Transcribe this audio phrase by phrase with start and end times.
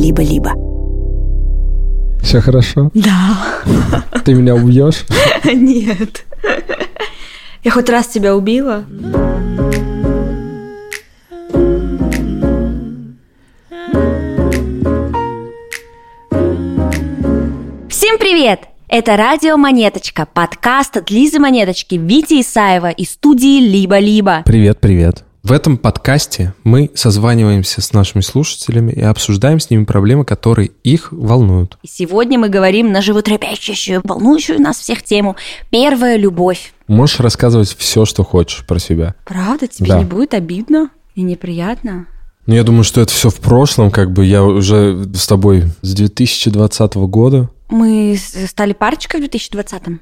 [0.00, 0.52] либо-либо.
[2.22, 2.90] Все хорошо?
[2.94, 3.38] Да.
[4.24, 5.04] Ты меня убьешь?
[5.44, 6.24] Нет.
[7.62, 8.84] Я хоть раз тебя убила?
[17.88, 18.60] Всем привет!
[18.88, 24.42] Это радио Монеточка, подкаст от Лизы Монеточки, Вити Исаева и студии Либо-Либо.
[24.44, 25.24] Привет, привет.
[25.42, 31.12] В этом подкасте мы созваниваемся с нашими слушателями и обсуждаем с ними проблемы, которые их
[31.12, 31.78] волнуют.
[31.82, 35.36] И сегодня мы говорим на животрепещущую, волнующую нас всех тему
[35.70, 36.74] «Первая любовь».
[36.88, 39.14] Можешь рассказывать все, что хочешь про себя.
[39.24, 39.66] Правда?
[39.66, 39.98] Тебе Да.
[40.00, 42.06] не будет обидно и неприятно?
[42.44, 45.94] Ну, я думаю, что это все в прошлом, как бы я уже с тобой с
[45.94, 50.00] 2020 года, Мы стали парочкой в 2020-м?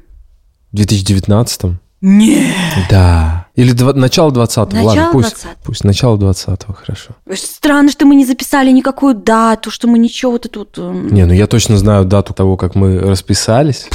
[0.72, 1.78] 2019.
[2.00, 2.54] Нет.
[2.90, 3.47] Да.
[3.58, 4.66] Или два- начало 20-го.
[4.66, 5.50] Начало Ладно, пусть, 20-го.
[5.64, 7.10] пусть начало 20-го, хорошо.
[7.34, 10.78] Странно, что мы не записали никакую дату, что мы ничего вот тут...
[10.78, 13.88] эм, Не, ну я точно знаю дату того, как мы расписались.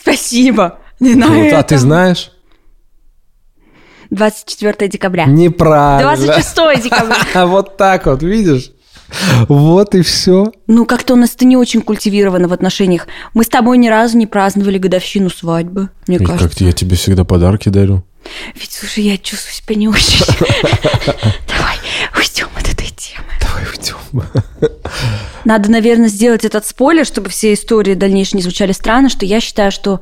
[0.00, 0.78] Спасибо.
[0.98, 1.64] Не на Вот, а этом.
[1.64, 2.32] ты знаешь?
[4.10, 5.26] 24 декабря.
[5.26, 6.16] Неправильно.
[6.16, 7.16] 26 декабря.
[7.34, 8.72] А вот так вот, видишь?
[9.48, 10.50] Вот и все.
[10.66, 13.06] Ну, как-то у нас это не очень культивировано в отношениях.
[13.32, 16.64] Мы с тобой ни разу не праздновали годовщину свадьбы, мне Как кажется.
[16.64, 18.02] я тебе всегда подарки дарю.
[18.54, 20.24] Ведь, слушай, я чувствую себя не очень.
[21.48, 21.76] Давай
[22.16, 23.26] уйдем от этой темы.
[23.40, 23.98] Давай уйдем.
[25.44, 29.70] Надо, наверное, сделать этот спойлер, чтобы все истории дальнейшие не звучали странно, что я считаю,
[29.70, 30.00] что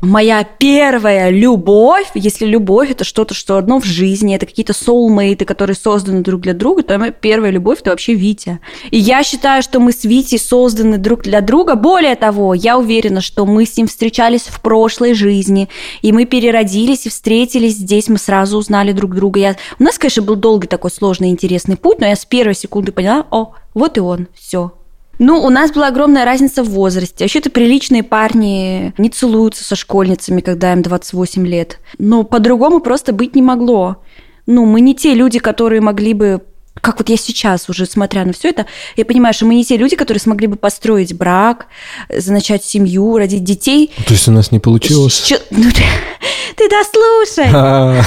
[0.00, 5.76] моя первая любовь, если любовь это что-то, что одно в жизни, это какие-то soulmates, которые
[5.76, 8.60] созданы друг для друга, то моя первая любовь это вообще Витя.
[8.90, 11.74] И я считаю, что мы с Витей созданы друг для друга.
[11.74, 15.68] Более того, я уверена, что мы с ним встречались в прошлой жизни,
[16.02, 19.40] и мы переродились и встретились здесь, мы сразу узнали друг друга.
[19.40, 19.56] Я...
[19.78, 23.26] У нас, конечно, был долгий такой сложный интересный путь, но я с первой секунды поняла,
[23.30, 24.72] о, вот и он, все.
[25.18, 27.24] Ну, у нас была огромная разница в возрасте.
[27.24, 31.78] Вообще-то приличные парни не целуются со школьницами, когда им 28 лет.
[31.98, 33.96] Но по-другому просто быть не могло.
[34.46, 36.42] Ну, мы не те люди, которые могли бы
[36.80, 38.66] как вот я сейчас уже, смотря на все это,
[38.96, 41.66] я понимаю, что мы не те люди, которые смогли бы построить брак,
[42.26, 43.90] начать семью, родить детей.
[44.06, 45.20] То есть у нас не получилось?
[45.26, 45.82] Чё- ну, ты,
[46.56, 48.02] ты дослушай А,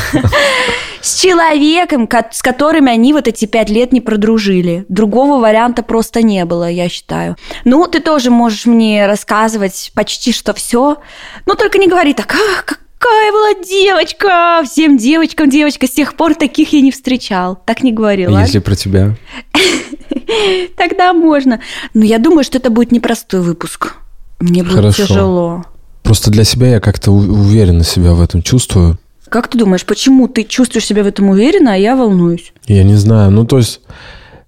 [1.01, 4.85] с человеком, ко- с которым они вот эти пять лет не продружили.
[4.89, 7.35] Другого варианта просто не было, я считаю.
[7.65, 10.97] Ну, ты тоже можешь мне рассказывать почти что все,
[11.45, 16.35] но только не говори так, ах, какая была девочка, всем девочкам девочка, с тех пор
[16.35, 17.59] таких я не встречал.
[17.65, 18.41] Так не говори, а?
[18.41, 19.15] Если про тебя?
[20.77, 21.61] Тогда можно.
[21.93, 23.95] Но я думаю, что это будет непростой выпуск.
[24.39, 25.07] Мне будет Хорошо.
[25.07, 25.65] тяжело.
[26.03, 28.97] Просто для себя я как-то уверенно себя в этом чувствую.
[29.29, 32.51] Как ты думаешь, почему ты чувствуешь себя в этом уверенно, а я волнуюсь?
[32.65, 33.31] Я не знаю.
[33.31, 33.81] Ну, то есть,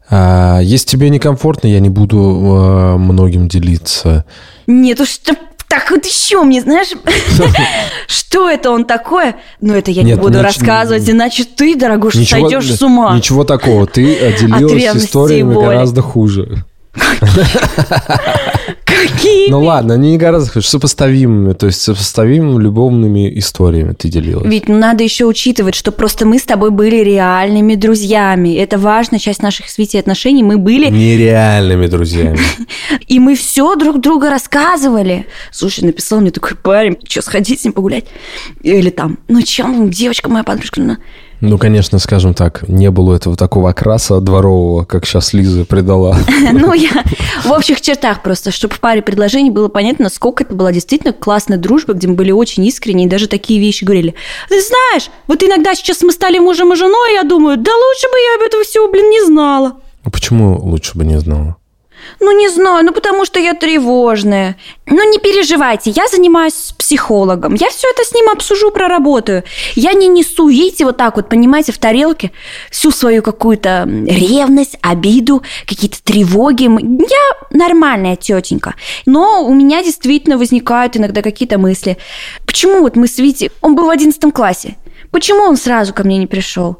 [0.09, 4.25] а, если тебе некомфортно, я не буду а, многим делиться.
[4.65, 5.19] Нет, уж
[5.71, 6.89] так вот еще мне, знаешь,
[8.07, 9.37] что это он такое?
[9.61, 13.15] Ну, это я не буду рассказывать, иначе ты, дорогуша, сойдешь с ума.
[13.15, 13.87] Ничего такого.
[13.87, 16.65] Ты э, делилась историями гораздо хуже.
[19.49, 24.47] Ну ладно, не гораздо сопоставимыми, то есть сопоставимыми любовными историями ты делилась.
[24.47, 28.55] Ведь ну, надо еще учитывать, что просто мы с тобой были реальными друзьями.
[28.55, 30.43] Это важная часть наших с Витей отношений.
[30.43, 32.39] Мы были, Нереальными друзьями.
[33.07, 35.25] и мы все друг друга рассказывали.
[35.51, 38.05] Слушай, написал мне такой парень, что, сходить с ним погулять?
[38.61, 40.81] Или там, ну чем, девочка моя подружка,
[41.41, 46.17] ну, конечно, скажем так, не было этого такого окраса дворового, как сейчас Лиза придала.
[46.53, 47.03] Ну, я
[47.43, 51.57] в общих чертах просто, чтобы в паре предложений было понятно, насколько это была действительно классная
[51.57, 54.13] дружба, где мы были очень искренни и даже такие вещи говорили.
[54.49, 58.17] Ты знаешь, вот иногда сейчас мы стали мужем и женой, я думаю, да лучше бы
[58.17, 59.77] я об этом всего, блин, не знала.
[60.03, 61.55] А почему лучше бы не знала?
[62.19, 64.57] Ну, не знаю, ну потому что я тревожная.
[64.85, 67.53] Ну, не переживайте, я занимаюсь с психологом.
[67.53, 69.43] Я все это с ним обсужу, проработаю.
[69.75, 72.31] Я не несу, видите, вот так вот, понимаете, в тарелке
[72.69, 76.63] всю свою какую-то ревность, обиду, какие-то тревоги.
[76.63, 78.75] Я нормальная тетенька.
[79.05, 81.97] Но у меня действительно возникают иногда какие-то мысли.
[82.45, 83.51] Почему вот мы с Витей...
[83.61, 84.75] Он был в одиннадцатом классе.
[85.11, 86.77] Почему он сразу ко мне не пришел?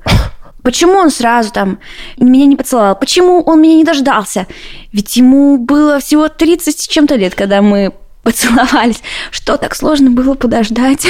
[0.63, 1.79] Почему он сразу там
[2.17, 2.95] меня не поцеловал?
[2.95, 4.47] Почему он меня не дождался?
[4.91, 7.93] Ведь ему было всего 30 с чем-то лет, когда мы
[8.23, 9.01] поцеловались.
[9.31, 11.07] Что, так сложно было подождать?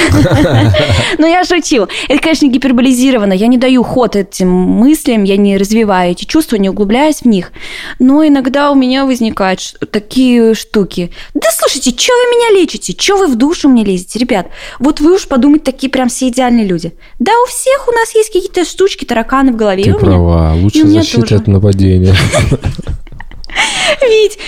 [1.18, 1.88] Но я шучу.
[2.08, 3.32] Это, конечно, гиперболизировано.
[3.32, 7.52] Я не даю ход этим мыслям, я не развиваю эти чувства, не углубляюсь в них.
[7.98, 9.60] Но иногда у меня возникают
[9.90, 11.12] такие штуки.
[11.34, 12.94] Да слушайте, что вы меня лечите?
[12.98, 14.46] Что вы в душу мне лезете, ребят?
[14.78, 16.92] Вот вы уж подумайте, такие прям все идеальные люди.
[17.18, 19.84] Да у всех у нас есть какие-то штучки, тараканы в голове.
[19.84, 20.54] Ты права.
[20.54, 22.14] Лучше защита от нападения.
[24.00, 24.38] Вить,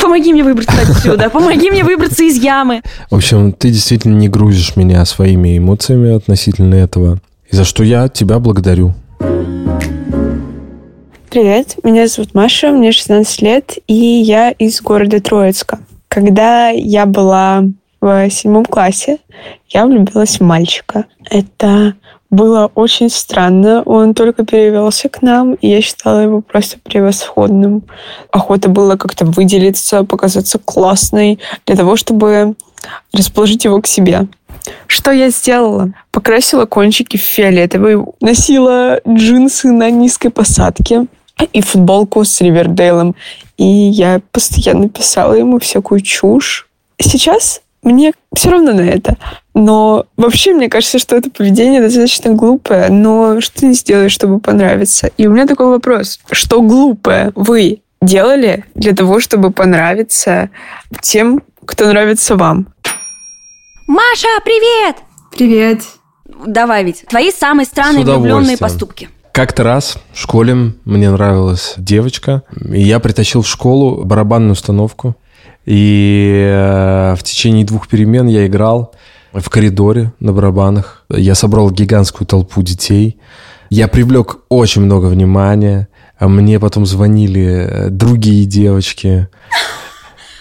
[0.00, 2.82] помоги мне выбраться отсюда, помоги мне выбраться из ямы.
[3.10, 7.18] В общем, ты действительно не грузишь меня своими эмоциями относительно этого,
[7.50, 8.94] и за что я тебя благодарю.
[11.30, 15.80] Привет, меня зовут Маша, мне 16 лет, и я из города Троицка.
[16.08, 17.64] Когда я была
[18.02, 19.18] в седьмом классе,
[19.68, 21.06] я влюбилась в мальчика.
[21.30, 21.94] Это
[22.32, 23.82] было очень странно.
[23.84, 27.84] Он только перевелся к нам, и я считала его просто превосходным.
[28.32, 32.54] Охота была как-то выделиться, показаться классной, для того, чтобы
[33.12, 34.26] расположить его к себе.
[34.86, 35.92] Что я сделала?
[36.10, 41.06] Покрасила кончики в фиолетовый, носила джинсы на низкой посадке,
[41.52, 43.14] и футболку с Ривердейлом.
[43.58, 46.68] И я постоянно писала ему всякую чушь.
[46.98, 49.16] Сейчас мне все равно на это.
[49.54, 55.10] Но вообще, мне кажется, что это поведение достаточно глупое, но что не сделаешь, чтобы понравиться?
[55.16, 56.20] И у меня такой вопрос.
[56.30, 60.50] Что глупое вы делали для того, чтобы понравиться
[61.00, 62.68] тем, кто нравится вам?
[63.86, 64.96] Маша, привет!
[65.32, 65.82] Привет.
[66.46, 69.08] Давай, ведь твои самые странные влюбленные поступки.
[69.32, 75.16] Как-то раз в школе мне нравилась девочка, и я притащил в школу барабанную установку.
[75.64, 78.94] И э, в течение двух перемен я играл
[79.32, 81.04] в коридоре на барабанах.
[81.08, 83.18] Я собрал гигантскую толпу детей.
[83.70, 85.88] Я привлек очень много внимания.
[86.18, 89.28] А мне потом звонили э, другие девочки.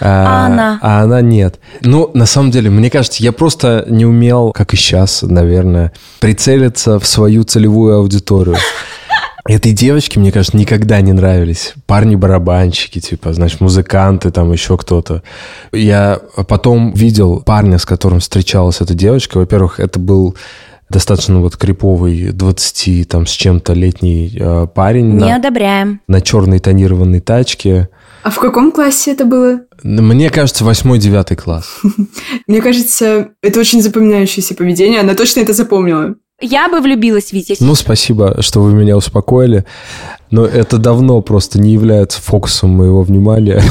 [0.03, 0.79] А, а она?
[0.81, 1.59] А она нет.
[1.81, 6.97] Ну, на самом деле, мне кажется, я просто не умел, как и сейчас, наверное, прицелиться
[6.97, 8.57] в свою целевую аудиторию.
[9.48, 15.24] Этой девочке, мне кажется, никогда не нравились парни-барабанщики, типа, значит, музыканты, там еще кто-то.
[15.72, 19.40] Я потом видел парня, с которым встречалась эта девочка.
[19.40, 20.36] Во-первых, это был
[20.90, 25.14] достаточно вот криповый 20 там с чем-то летний э, парень.
[25.14, 26.02] Не на, одобряем.
[26.08, 27.90] На черной тонированной тачке.
[28.24, 29.62] А в каком классе это было?
[29.84, 31.80] Мне кажется, восьмой-девятый класс.
[32.48, 35.00] Мне кажется, это очень запоминающееся поведение.
[35.00, 36.16] Она точно это запомнила.
[36.42, 37.56] Я бы влюбилась, Витя.
[37.60, 39.66] Ну, спасибо, что вы меня успокоили.
[40.32, 43.62] Но это давно просто не является фокусом моего внимания.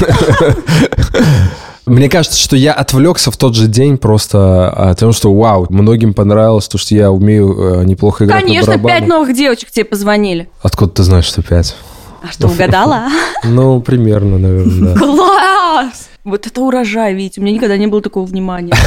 [1.86, 6.14] Мне кажется, что я отвлекся в тот же день просто о том, что вау, многим
[6.14, 10.48] понравилось то, что я умею э, неплохо играть Конечно, на пять новых девочек тебе позвонили.
[10.62, 11.74] Откуда ты знаешь, что пять?
[12.22, 13.08] А что, угадала?
[13.44, 15.00] Ну, примерно, наверное, да.
[15.00, 16.09] Класс!
[16.24, 18.74] Вот это урожай, Витя, у меня никогда не было такого внимания.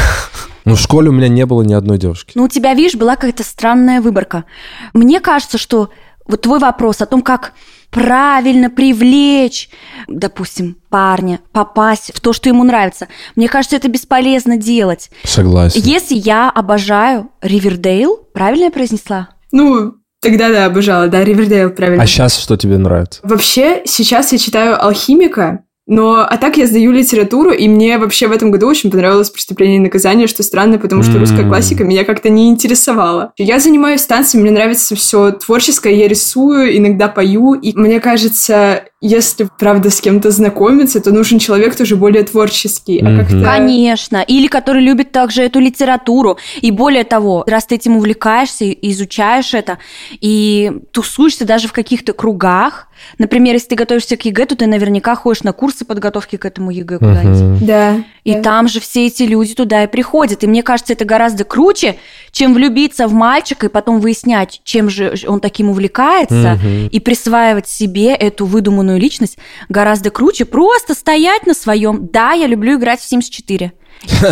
[0.65, 2.31] Ну, в школе у меня не было ни одной девушки.
[2.35, 4.45] Ну, у тебя, видишь, была какая-то странная выборка.
[4.93, 5.89] Мне кажется, что
[6.25, 7.51] вот твой вопрос о том, как
[7.89, 9.69] правильно привлечь,
[10.07, 13.09] допустим, парня, попасть в то, что ему нравится.
[13.35, 15.11] Мне кажется, это бесполезно делать.
[15.25, 15.81] Согласен.
[15.83, 19.29] Если я обожаю Ривердейл, правильно я произнесла?
[19.51, 22.01] Ну, Тогда да, обожала, да, Ривердейл, правильно.
[22.01, 23.19] А сейчас что тебе нравится?
[23.23, 28.31] Вообще, сейчас я читаю «Алхимика», но, а так я сдаю литературу, и мне вообще в
[28.31, 32.29] этом году очень понравилось «Преступление и наказание», что странно, потому что русская классика меня как-то
[32.29, 33.33] не интересовала.
[33.37, 39.49] Я занимаюсь танцами, мне нравится все творческое, я рисую, иногда пою, и мне кажется, если,
[39.59, 42.99] правда, с кем-то знакомиться, то нужен человек тоже более творческий.
[42.99, 43.43] А как-то...
[43.43, 44.21] Конечно.
[44.21, 46.37] Или который любит также эту литературу.
[46.61, 49.77] И более того, раз ты этим увлекаешься, изучаешь это,
[50.21, 55.15] и тусуешься даже в каких-то кругах, Например, если ты готовишься к ЕГЭ, то ты наверняка
[55.15, 57.65] ходишь на курсы подготовки к этому ЕГЭ куда-нибудь.
[57.65, 58.03] Да.
[58.23, 58.41] И да.
[58.41, 60.43] там же все эти люди туда и приходят.
[60.43, 61.97] И мне кажется, это гораздо круче,
[62.31, 66.59] чем влюбиться в мальчика и потом выяснять, чем же он таким увлекается,
[66.91, 69.37] и присваивать себе эту выдуманную личность
[69.69, 70.45] гораздо круче.
[70.45, 72.07] Просто стоять на своем.
[72.11, 73.71] Да, я люблю играть в Sims 4.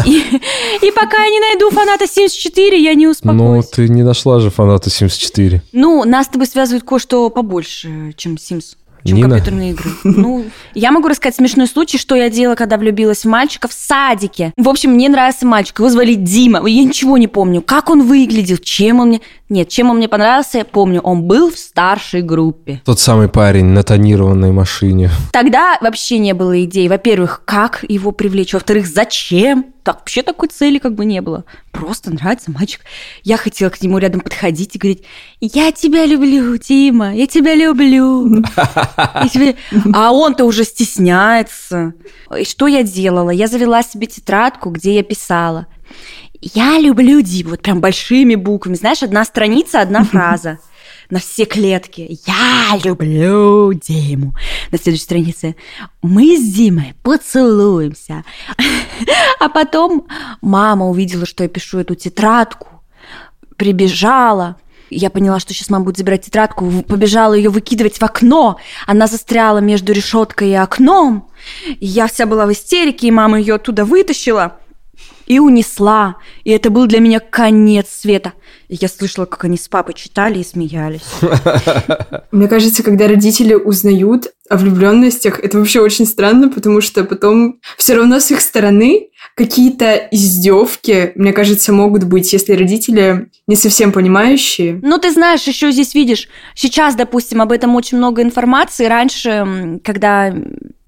[0.06, 0.24] И,
[0.82, 3.40] и пока я не найду фаната 74, я не успокоюсь.
[3.40, 5.62] Ну, ты не нашла же фаната 74.
[5.72, 9.30] Ну, нас с тобой связывает кое-что побольше, чем Sims чем Нина?
[9.30, 9.90] компьютерные игры.
[10.04, 14.54] Ну, я могу рассказать смешной случай, что я делала, когда влюбилась в мальчика в садике.
[14.58, 16.66] В общем, мне нравился мальчик, его звали Дима.
[16.68, 19.22] Я ничего не помню, как он выглядел, чем он мне...
[19.52, 21.02] Нет, чем он мне понравился, я помню.
[21.02, 22.82] Он был в старшей группе.
[22.86, 25.10] Тот самый парень на тонированной машине.
[25.34, 26.88] Тогда вообще не было идей.
[26.88, 28.54] Во-первых, как его привлечь?
[28.54, 29.66] Во-вторых, зачем?
[29.84, 31.44] Так, вообще такой цели как бы не было.
[31.72, 32.80] Просто нравится мальчик.
[33.24, 35.04] Я хотела к нему рядом подходить и говорить,
[35.42, 38.44] я тебя люблю, Дима, я тебя люблю.
[39.94, 41.94] А он-то уже стесняется.
[42.38, 43.32] И что я делала?
[43.32, 45.68] Я завела себе тетрадку, где я писала.
[46.42, 47.52] Я люблю Диму.
[47.52, 48.76] Вот прям большими буквами.
[48.76, 50.60] Знаешь, одна страница, одна фраза
[51.12, 52.20] на все клетки.
[52.26, 54.34] Я люблю Диму.
[54.72, 55.56] На следующей странице
[56.02, 58.24] мы с Димой поцелуемся.
[59.40, 60.06] А потом
[60.42, 62.68] мама увидела, что я пишу эту тетрадку,
[63.58, 64.58] прибежала,
[64.92, 68.58] Я поняла, что сейчас мама будет забирать тетрадку, побежала ее выкидывать в окно.
[68.86, 71.30] Она застряла между решеткой и окном.
[71.80, 74.60] Я вся была в истерике, и мама ее оттуда вытащила
[75.32, 76.18] и унесла.
[76.44, 78.34] И это был для меня конец света.
[78.68, 81.06] И я слышала, как они с папой читали и смеялись.
[82.32, 87.96] Мне кажется, когда родители узнают о влюбленностях, это вообще очень странно, потому что потом все
[87.96, 94.80] равно с их стороны какие-то издевки, мне кажется, могут быть, если родители не совсем понимающие.
[94.84, 98.86] Ну, ты знаешь, еще здесь видишь, сейчас, допустим, об этом очень много информации.
[98.86, 100.34] Раньше, когда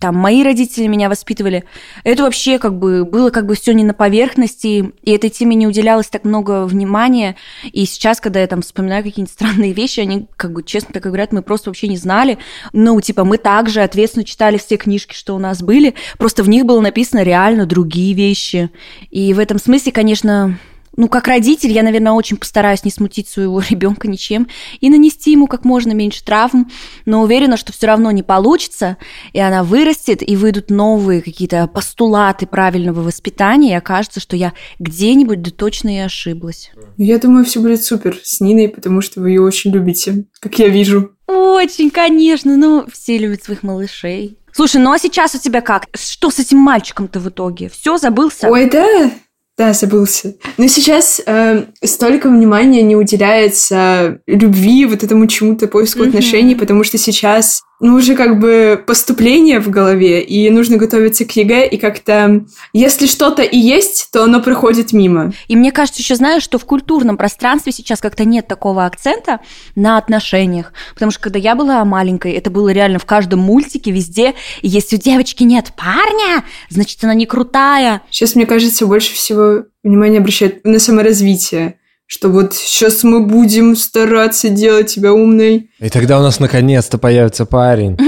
[0.04, 1.64] там мои родители меня воспитывали,
[2.04, 5.66] это вообще как бы было как бы все не на поверхности, и этой теме не
[5.66, 7.38] уделялось так много внимания.
[7.72, 11.32] И сейчас, когда я там вспоминаю какие-нибудь странные вещи, они как бы честно так говорят,
[11.32, 12.38] мы просто вообще не знали.
[12.74, 16.66] Ну, типа, мы также ответственно читали все книжки, что у нас были, просто в них
[16.66, 18.72] было написано реально другие вещи.
[19.10, 20.60] И в этом смысле, конечно,
[20.96, 24.48] ну, как родитель, я, наверное, очень постараюсь не смутить своего ребенка ничем
[24.80, 26.70] и нанести ему как можно меньше травм,
[27.06, 28.98] но уверена, что все равно не получится,
[29.34, 35.42] и она вырастет, и выйдут новые какие-то постулаты правильного воспитания, и окажется, что я где-нибудь
[35.42, 36.72] да точно и ошиблась.
[36.98, 40.70] Я думаю, все будет супер с Ниной, потому что вы ее очень любите, как я
[40.70, 41.12] вижу.
[41.28, 44.38] Очень, конечно, ну, все любят своих малышей.
[44.52, 45.88] Слушай, ну а сейчас у тебя как?
[45.96, 47.70] Что с этим мальчиком-то в итоге?
[47.70, 48.50] Все, забылся?
[48.50, 49.12] Ой, да,
[49.58, 50.36] да, забылся.
[50.58, 56.10] Но сейчас э, столько внимания не уделяется любви, вот этому чему-то поиску Мгм.
[56.10, 61.32] отношений, потому что сейчас, ну, уже как бы поступление в голове, и нужно готовиться к
[61.36, 65.34] ЕГЭ, и как-то, если что-то и есть, то оно проходит мимо.
[65.48, 69.42] И мне кажется, еще знаешь, что в культурном пространстве сейчас как-то нет такого акцента
[69.76, 70.72] на отношениях.
[70.94, 74.34] Потому что когда я была маленькой, это было реально в каждом мультике, везде.
[74.62, 78.02] И если у девочки нет парня, значит, она не крутая.
[78.10, 81.80] Сейчас, мне кажется, больше всего внимание обращают на саморазвитие,
[82.14, 85.72] что вот сейчас мы будем стараться делать тебя умной.
[85.80, 87.98] И тогда у нас наконец-то появится парень.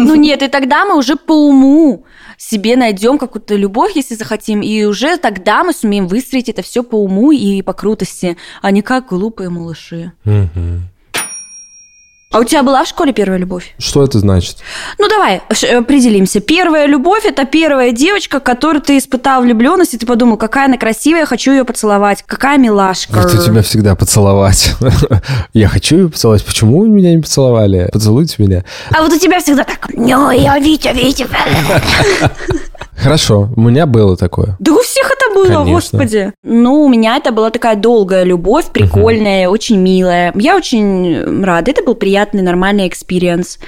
[0.00, 2.04] Ну нет, и тогда мы уже по уму
[2.36, 7.02] себе найдем какую-то любовь, если захотим, и уже тогда мы сумеем выстроить это все по
[7.02, 10.12] уму и по крутости, а не как глупые малыши.
[10.22, 10.88] Мгм.
[12.30, 13.74] А у тебя была в школе первая любовь?
[13.78, 14.58] Что это значит?
[14.98, 16.40] Ну давай ш- определимся.
[16.40, 21.24] Первая любовь это первая девочка, которую ты испытал влюбленность, и ты подумал, какая она красивая,
[21.24, 23.14] хочу ее поцеловать, какая милашка.
[23.14, 24.74] Как-то тебя всегда поцеловать.
[25.54, 26.44] Я хочу ее поцеловать.
[26.44, 27.88] Почему меня не поцеловали?
[27.94, 28.62] Поцелуйте меня.
[28.94, 29.88] А вот у тебя всегда так.
[29.94, 31.26] Ну, я Витя, Витя.
[32.98, 34.56] Хорошо, у меня было такое.
[34.58, 35.72] Да у всех это было, Конечно.
[35.72, 36.32] господи.
[36.42, 40.32] Ну, у меня это была такая долгая любовь, прикольная, очень милая.
[40.34, 41.70] Я очень рада.
[41.70, 43.58] Это был приятный, нормальный experience.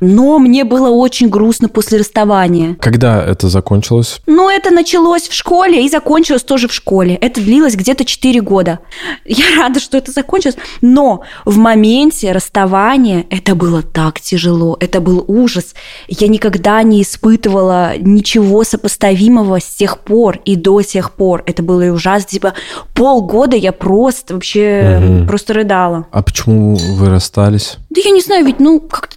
[0.00, 2.76] Но мне было очень грустно после расставания.
[2.80, 4.20] Когда это закончилось?
[4.26, 7.14] Ну, это началось в школе и закончилось тоже в школе.
[7.14, 8.80] Это длилось где-то 4 года.
[9.24, 10.56] Я рада, что это закончилось.
[10.80, 14.76] Но в моменте расставания это было так тяжело.
[14.80, 15.74] Это был ужас.
[16.08, 21.42] Я никогда не испытывала ничего сопоставимого с тех пор и до сих пор.
[21.46, 22.28] Это было и ужасно.
[22.28, 22.54] Типа
[22.94, 25.26] полгода я просто вообще Мгм.
[25.26, 26.06] просто рыдала.
[26.10, 27.76] А почему вы расстались?
[27.90, 29.16] Да я не знаю, ведь, ну, как-то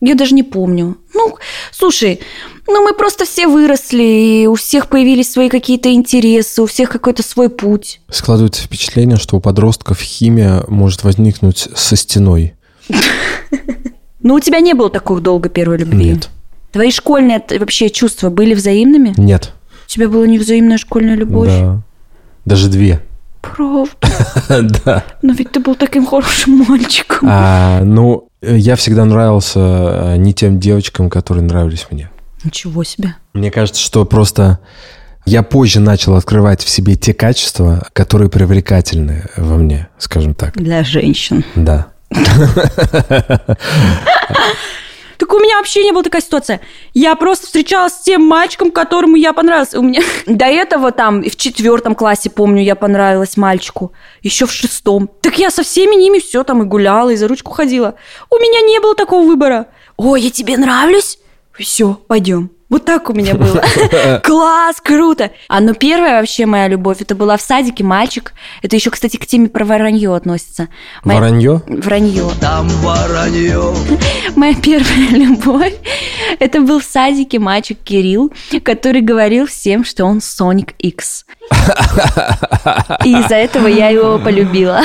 [0.00, 0.96] я даже не помню.
[1.14, 1.36] Ну,
[1.72, 2.20] слушай,
[2.66, 4.02] ну мы просто все выросли,
[4.42, 8.00] и у всех появились свои какие-то интересы, у всех какой-то свой путь.
[8.10, 12.54] Складывается впечатление, что у подростков химия может возникнуть со стеной.
[14.20, 16.10] Но у тебя не было такой долго первой любви.
[16.12, 16.28] Нет.
[16.76, 19.14] Твои школьные вообще чувства были взаимными?
[19.16, 19.54] Нет.
[19.86, 21.48] У тебя была невзаимная школьная любовь?
[21.48, 21.80] Да.
[22.44, 23.00] Даже две.
[23.40, 23.96] Правда.
[24.84, 25.02] Да.
[25.22, 27.26] Но ведь ты был таким хорошим мальчиком.
[27.32, 32.10] А, ну, э, я всегда нравился э, не тем девочкам, которые нравились мне.
[32.44, 33.14] Ничего себе.
[33.32, 34.58] Мне кажется, что просто
[35.24, 40.52] я позже начал открывать в себе те качества, которые привлекательны во мне, скажем так.
[40.58, 41.42] Для женщин.
[41.54, 41.86] Да.
[45.18, 46.60] Так у меня вообще не была такая ситуация.
[46.94, 49.74] Я просто встречалась с тем мальчиком, которому я понравилась.
[49.74, 53.92] У меня до этого там в четвертом классе, помню, я понравилась мальчику.
[54.22, 55.10] Еще в шестом.
[55.20, 57.94] Так я со всеми ними все там и гуляла, и за ручку ходила.
[58.30, 59.66] У меня не было такого выбора.
[59.96, 61.18] Ой, я тебе нравлюсь?
[61.52, 62.55] Все, пойдем.
[62.68, 63.62] Вот так у меня было.
[64.24, 65.30] Класс, круто.
[65.48, 68.32] А ну первая вообще моя любовь, это была в садике мальчик.
[68.62, 70.68] Это еще, кстати, к теме про воронье относится.
[71.04, 71.62] Моя- Воронье?
[71.68, 72.28] Вранье.
[72.40, 73.72] Там воронье.
[74.36, 75.74] Моя первая любовь
[76.40, 78.32] это был в садике мальчик Кирилл,
[78.64, 81.24] который говорил всем, что он Соник X.
[83.04, 84.80] И из-за этого я его полюбила.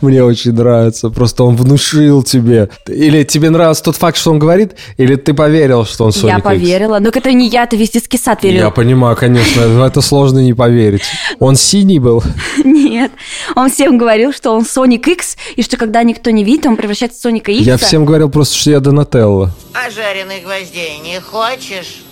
[0.00, 1.10] Мне очень нравится.
[1.10, 2.68] Просто он внушил тебе.
[2.86, 6.38] Или тебе нравится тот факт, что он говорит, или ты поверил, что он Соник Я
[6.40, 6.98] поверила.
[6.98, 8.58] Но это не я, это весь детский сад верил.
[8.58, 9.66] Я понимаю, конечно.
[9.66, 11.02] В это сложно не поверить.
[11.38, 12.22] Он синий был?
[12.64, 13.12] Нет.
[13.54, 17.18] Он всем говорил, что он Соник X, и что когда никто не видит, он превращается
[17.18, 17.66] в Соника X.
[17.66, 19.50] Я всем говорил просто, что я Донателло.
[19.74, 22.02] А жареных гвоздей не хочешь?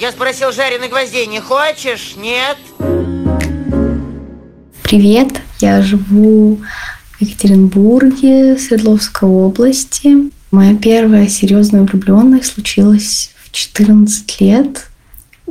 [0.00, 2.14] Я спросил, жареных гвоздей не хочешь?
[2.16, 2.56] Нет?
[4.84, 6.60] Привет, я живу
[7.18, 10.30] в Екатеринбурге, Свердловской области.
[10.52, 14.86] Моя первая серьезная влюбленность случилась в 14 лет,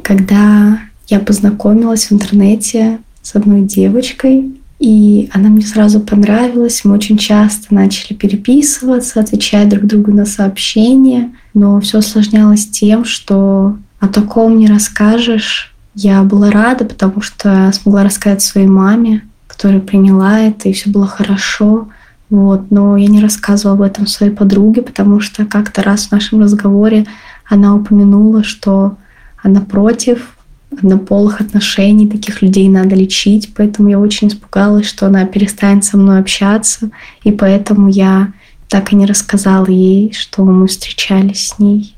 [0.01, 6.85] когда я познакомилась в интернете с одной девочкой, и она мне сразу понравилась.
[6.85, 11.35] Мы очень часто начали переписываться, отвечать друг другу на сообщения.
[11.53, 15.73] Но все осложнялось тем, что о таком не расскажешь.
[15.95, 21.07] Я была рада, потому что смогла рассказать своей маме, которая приняла это, и все было
[21.07, 21.89] хорошо.
[22.29, 22.69] Вот.
[22.71, 27.07] Но я не рассказывала об этом своей подруге, потому что как-то раз в нашем разговоре
[27.45, 28.97] она упомянула, что
[29.41, 30.37] она против
[30.71, 36.19] однополых отношений, таких людей надо лечить, поэтому я очень испугалась, что она перестанет со мной
[36.19, 36.89] общаться,
[37.23, 38.33] и поэтому я
[38.67, 41.96] так и не рассказала ей, что мы встречались с ней.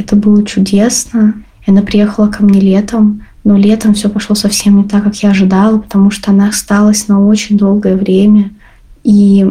[0.00, 1.34] Это было чудесно.
[1.66, 5.78] Она приехала ко мне летом, но летом все пошло совсем не так, как я ожидала,
[5.78, 8.50] потому что она осталась на очень долгое время
[9.04, 9.46] и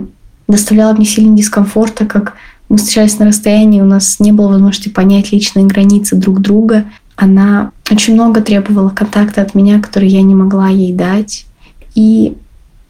[0.48, 2.34] доставляла мне сильный дискомфорт, так как
[2.68, 6.86] мы встречались на расстоянии, у нас не было возможности понять личные границы друг друга.
[7.16, 11.46] Она очень много требовала контакта от меня, который я не могла ей дать.
[11.94, 12.36] И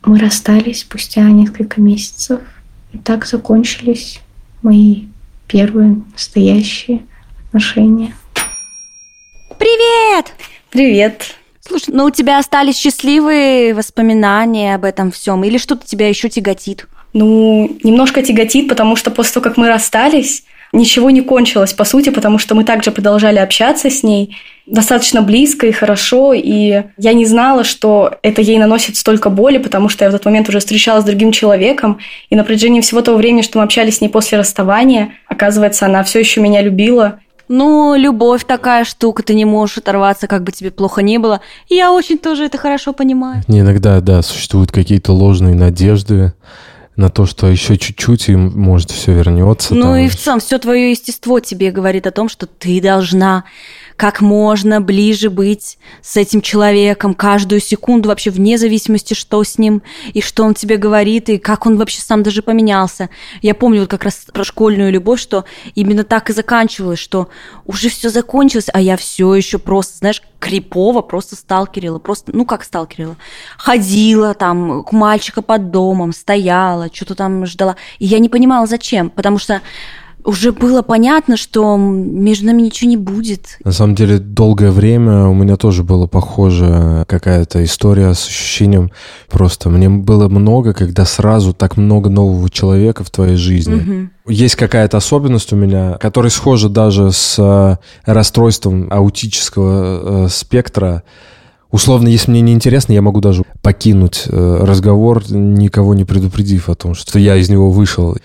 [0.06, 2.40] мы расстались спустя несколько месяцев.
[2.94, 4.22] И так закончились
[4.62, 5.06] мои
[5.48, 7.02] первые настоящие
[7.50, 8.14] отношения.
[9.58, 10.34] Привет!
[10.70, 11.36] Привет!
[11.60, 16.88] Слушай, ну у тебя остались счастливые воспоминания об этом всем, или что-то тебя еще тяготит?
[17.14, 22.10] Ну, немножко тяготит, потому что после того, как мы расстались, ничего не кончилось, по сути,
[22.10, 24.38] потому что мы также продолжали общаться с ней
[24.68, 29.90] достаточно близко и хорошо, и я не знала, что это ей наносит столько боли, потому
[29.90, 33.18] что я в тот момент уже встречалась с другим человеком, и на протяжении всего того
[33.18, 37.96] времени, что мы общались с ней после расставания, оказывается, она все еще меня любила, ну,
[37.96, 41.42] любовь такая штука, ты не можешь оторваться, как бы тебе плохо не было.
[41.68, 43.44] Я очень тоже это хорошо понимаю.
[43.48, 46.34] Не, иногда, да, существуют какие-то ложные надежды
[46.96, 49.74] на то, что еще чуть-чуть и может все вернется.
[49.74, 53.46] Ну и в целом все твое естество тебе говорит о том, что ты должна
[54.00, 59.82] как можно ближе быть с этим человеком каждую секунду, вообще вне зависимости, что с ним,
[60.14, 63.10] и что он тебе говорит, и как он вообще сам даже поменялся.
[63.42, 65.44] Я помню вот как раз про школьную любовь, что
[65.76, 67.28] именно так и заканчивалось, что
[67.66, 72.64] уже все закончилось, а я все еще просто, знаешь, крипово просто сталкерила, просто, ну как
[72.64, 73.18] сталкерила,
[73.58, 79.10] ходила там к мальчика под домом, стояла, что-то там ждала, и я не понимала, зачем,
[79.10, 79.62] потому что
[80.30, 83.58] уже было понятно, что между нами ничего не будет.
[83.64, 88.92] На самом деле, долгое время у меня тоже была похожая какая-то история с ощущением
[89.28, 89.70] просто.
[89.70, 94.10] Мне было много, когда сразу так много нового человека в твоей жизни.
[94.26, 94.34] Угу.
[94.34, 101.02] Есть какая-то особенность у меня, которая схожа даже с э, расстройством аутического э, спектра.
[101.72, 106.76] Условно, если мне не интересно, я могу даже покинуть э, разговор, никого не предупредив о
[106.76, 108.16] том, что я из него вышел.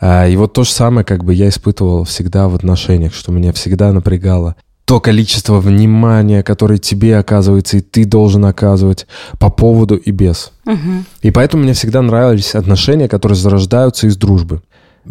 [0.00, 3.52] А, и вот то же самое как бы я испытывал всегда в отношениях, что меня
[3.52, 4.56] всегда напрягало
[4.88, 9.06] то количество внимания, которое тебе оказывается, и ты должен оказывать
[9.38, 10.50] по поводу и без.
[10.64, 11.04] Угу.
[11.20, 14.62] И поэтому мне всегда нравились отношения, которые зарождаются из дружбы.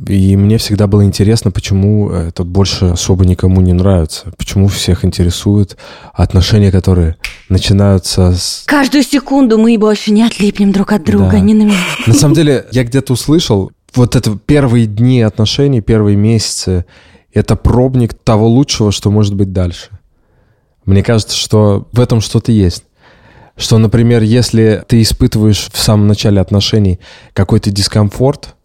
[0.08, 4.32] И мне всегда было интересно, почему это больше особо никому не нравится.
[4.38, 5.78] Почему всех интересуют
[6.12, 7.17] отношения, которые
[7.50, 8.63] начинаются с...
[8.65, 11.39] Каждую секунду мы больше не отлипнем друг от друга, да.
[11.39, 11.78] ни на минуту.
[12.08, 16.86] На самом деле, я где-то услышал, вот это первые дни отношений, первые месяцы,
[17.34, 19.89] это пробник того лучшего, что может быть дальше.
[20.86, 22.84] Мне кажется, что в этом что-то есть.
[23.56, 27.00] Что, например, если ты испытываешь в самом начале отношений
[27.34, 28.56] какой-то дискомфорт,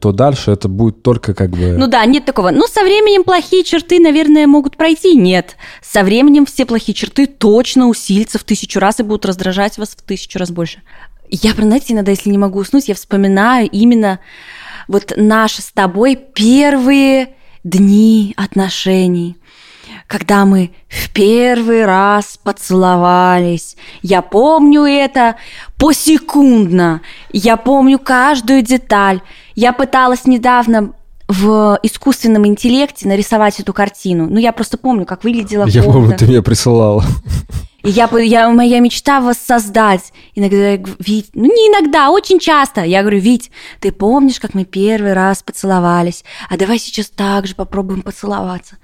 [0.00, 1.76] то дальше это будет только как бы...
[1.78, 2.50] Ну да, нет такого.
[2.50, 5.16] Ну, со временем плохие черты, наверное, могут пройти.
[5.16, 5.56] Нет.
[5.82, 10.02] Со временем все плохие черты точно усилятся в тысячу раз и будут раздражать вас в
[10.02, 10.82] тысячу раз больше.
[11.30, 14.20] Я, знаете, иногда, если не могу уснуть, я вспоминаю именно
[14.88, 19.36] вот наши с тобой первые дни отношений,
[20.06, 23.76] когда мы в первый раз поцеловались.
[24.02, 25.36] Я помню это
[25.78, 27.00] посекундно.
[27.32, 29.20] Я помню каждую деталь.
[29.54, 30.92] Я пыталась недавно
[31.28, 34.26] в искусственном интеллекте нарисовать эту картину.
[34.28, 37.04] Ну, я просто помню, как выглядела Я помню, ты мне присылала.
[37.82, 40.12] И я, я, моя мечта воссоздать.
[40.34, 42.82] Иногда Вить, ну не иногда, очень часто.
[42.82, 46.24] Я говорю, Вить, ты помнишь, как мы первый раз поцеловались?
[46.48, 48.78] А давай сейчас так же попробуем поцеловаться.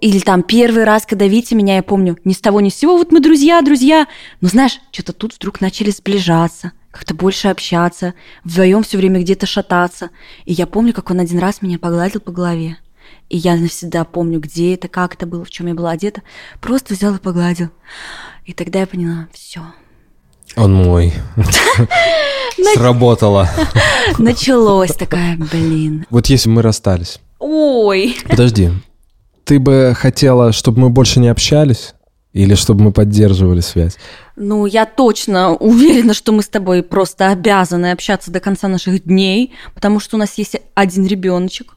[0.00, 2.96] Или там первый раз, когда Витя меня, я помню, ни с того ни с сего,
[2.96, 4.06] вот мы друзья, друзья.
[4.40, 10.10] Но знаешь, что-то тут вдруг начали сближаться как-то больше общаться, вдвоем все время где-то шататься.
[10.44, 12.78] И я помню, как он один раз меня погладил по голове.
[13.28, 16.22] И я навсегда помню, где это, как это было, в чем я была одета.
[16.60, 17.70] Просто взял и погладил.
[18.44, 19.62] И тогда я поняла, все.
[20.54, 21.12] Он мой.
[22.74, 23.50] Сработало.
[24.18, 26.06] Началось такая, блин.
[26.10, 27.18] Вот если мы расстались.
[27.40, 28.16] Ой.
[28.28, 28.70] Подожди.
[29.42, 31.94] Ты бы хотела, чтобы мы больше не общались?
[32.34, 33.96] Или чтобы мы поддерживали связь?
[34.36, 39.54] Ну, я точно уверена, что мы с тобой просто обязаны общаться до конца наших дней,
[39.72, 41.76] потому что у нас есть один ребеночек.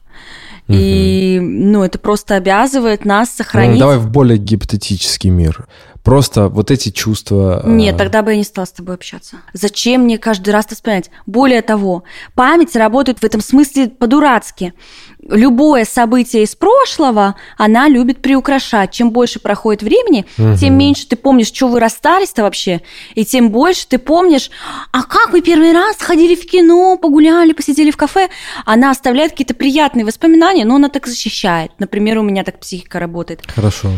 [0.66, 3.78] И, ну, это просто обязывает нас Ну, сохранить.
[3.80, 5.66] давай в более гипотетический мир.
[6.08, 7.60] Просто вот эти чувства...
[7.62, 9.36] э, Нет, тогда бы я не стала с тобой общаться.
[9.52, 11.10] Зачем мне каждый раз это вспоминать?
[11.26, 12.02] Более того,
[12.34, 14.72] память работает в этом смысле по-дурацки.
[15.20, 18.90] Любое событие из прошлого она любит приукрашать.
[18.90, 20.24] Чем больше проходит времени,
[20.58, 22.80] тем меньше ты помнишь, что вы расстались-то вообще,
[23.14, 24.50] и тем больше ты помнишь,
[24.92, 28.30] а как вы первый раз ходили в кино, погуляли, посидели в кафе.
[28.64, 31.72] Она оставляет какие-то приятные воспоминания, но она так защищает.
[31.78, 33.42] Например, у меня так психика работает.
[33.46, 33.90] Хорошо.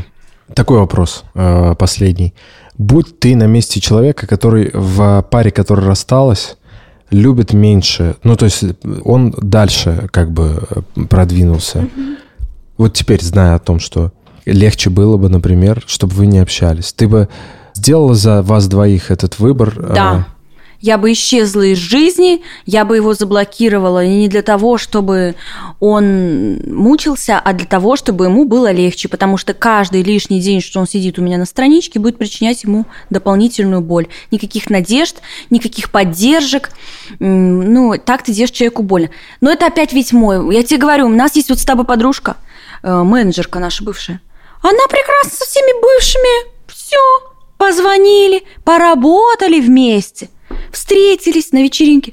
[0.55, 2.35] Такой вопрос, э, последний.
[2.77, 6.57] Будь ты на месте человека, который в паре, которая рассталась,
[7.11, 8.65] любит меньше, ну, то есть
[9.05, 10.63] он дальше как бы
[10.97, 11.89] э, продвинулся.
[12.79, 14.13] Вот теперь, зная о том, что
[14.47, 17.29] легче было бы, например, чтобы вы не общались, ты бы
[17.75, 19.75] сделала за вас двоих этот выбор?
[19.77, 20.27] э, Да.
[20.81, 25.35] Я бы исчезла из жизни, я бы его заблокировала не для того, чтобы
[25.79, 30.81] он мучился, а для того, чтобы ему было легче, потому что каждый лишний день, что
[30.81, 34.09] он сидит у меня на страничке, будет причинять ему дополнительную боль.
[34.31, 35.17] Никаких надежд,
[35.51, 36.71] никаких поддержек.
[37.19, 39.11] Ну, так ты делаешь человеку больно.
[39.41, 40.55] Но это опять ведь мой.
[40.55, 42.37] Я тебе говорю, у нас есть вот с тобой подружка,
[42.83, 44.21] э, менеджерка наша бывшая.
[44.63, 46.51] Она прекрасна со всеми бывшими.
[46.69, 47.30] Все.
[47.91, 50.29] Позвонили, поработали вместе,
[50.71, 52.13] встретились на вечеринке.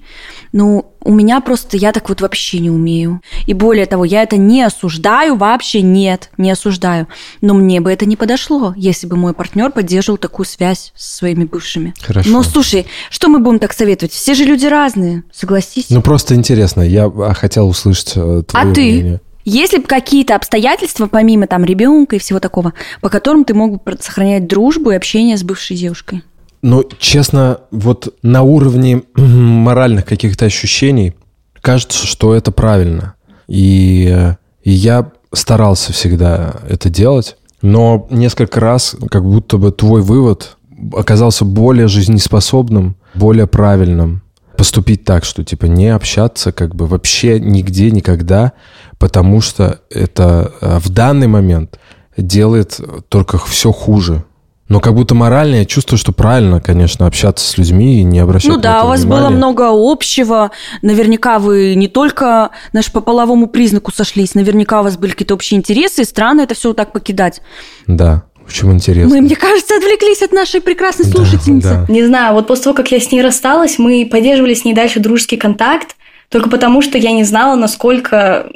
[0.54, 3.22] Ну, у меня просто, я так вот вообще не умею.
[3.46, 7.08] И более того, я это не осуждаю, вообще нет, не осуждаю.
[7.42, 11.44] Но мне бы это не подошло, если бы мой партнер поддерживал такую связь со своими
[11.44, 11.94] бывшими.
[12.02, 12.28] Хорошо.
[12.28, 14.14] Но слушай, что мы будем так советовать?
[14.14, 15.92] Все же люди разные, согласись.
[15.92, 16.82] Ну, просто интересно.
[16.82, 19.20] Я а, хотел услышать э, твое а ты?
[19.48, 19.62] Мнение.
[19.62, 23.98] Есть ли какие-то обстоятельства, помимо там ребенка и всего такого, по которым ты мог бы
[24.00, 26.24] сохранять дружбу и общение с бывшей девушкой?
[26.62, 31.14] Ну, честно, вот на уровне моральных каких-то ощущений
[31.62, 33.16] кажется, что это правильно.
[33.48, 34.34] И,
[34.64, 40.58] и я старался всегда это делать, но несколько раз как будто бы твой вывод
[40.94, 44.22] оказался более жизнеспособным, более правильным.
[44.58, 48.54] Поступить так, что типа не общаться как бы вообще нигде, никогда,
[48.98, 51.80] потому что это э, в данный момент
[52.18, 54.24] делает только все хуже.
[54.70, 58.52] Но как будто морально я чувствую, что правильно, конечно, общаться с людьми и не обращать
[58.52, 59.22] Ну да, у вас внимания.
[59.22, 60.52] было много общего.
[60.82, 65.58] Наверняка вы не только наш по половому признаку сошлись, наверняка у вас были какие-то общие
[65.58, 67.42] интересы, и странно это все так покидать.
[67.86, 69.16] Да, очень интересно.
[69.16, 71.86] Мы, мне кажется, отвлеклись от нашей прекрасной Да, слушательницы.
[71.88, 71.94] да.
[71.94, 75.00] Не знаю, вот после того, как я с ней рассталась, мы поддерживали с ней дальше
[75.00, 75.96] дружеский контакт,
[76.30, 78.50] только потому что я не знала, насколько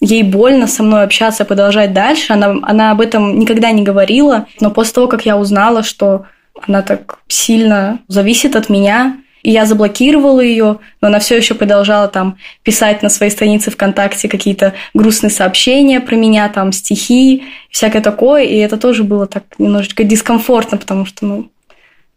[0.00, 2.32] ей больно со мной общаться, продолжать дальше.
[2.32, 6.26] Она, она об этом никогда не говорила, но после того, как я узнала, что
[6.66, 12.08] она так сильно зависит от меня, и я заблокировала ее, но она все еще продолжала
[12.08, 18.42] там писать на своей странице ВКонтакте какие-то грустные сообщения про меня, там стихи, всякое такое,
[18.42, 21.48] и это тоже было так немножечко дискомфортно, потому что, ну,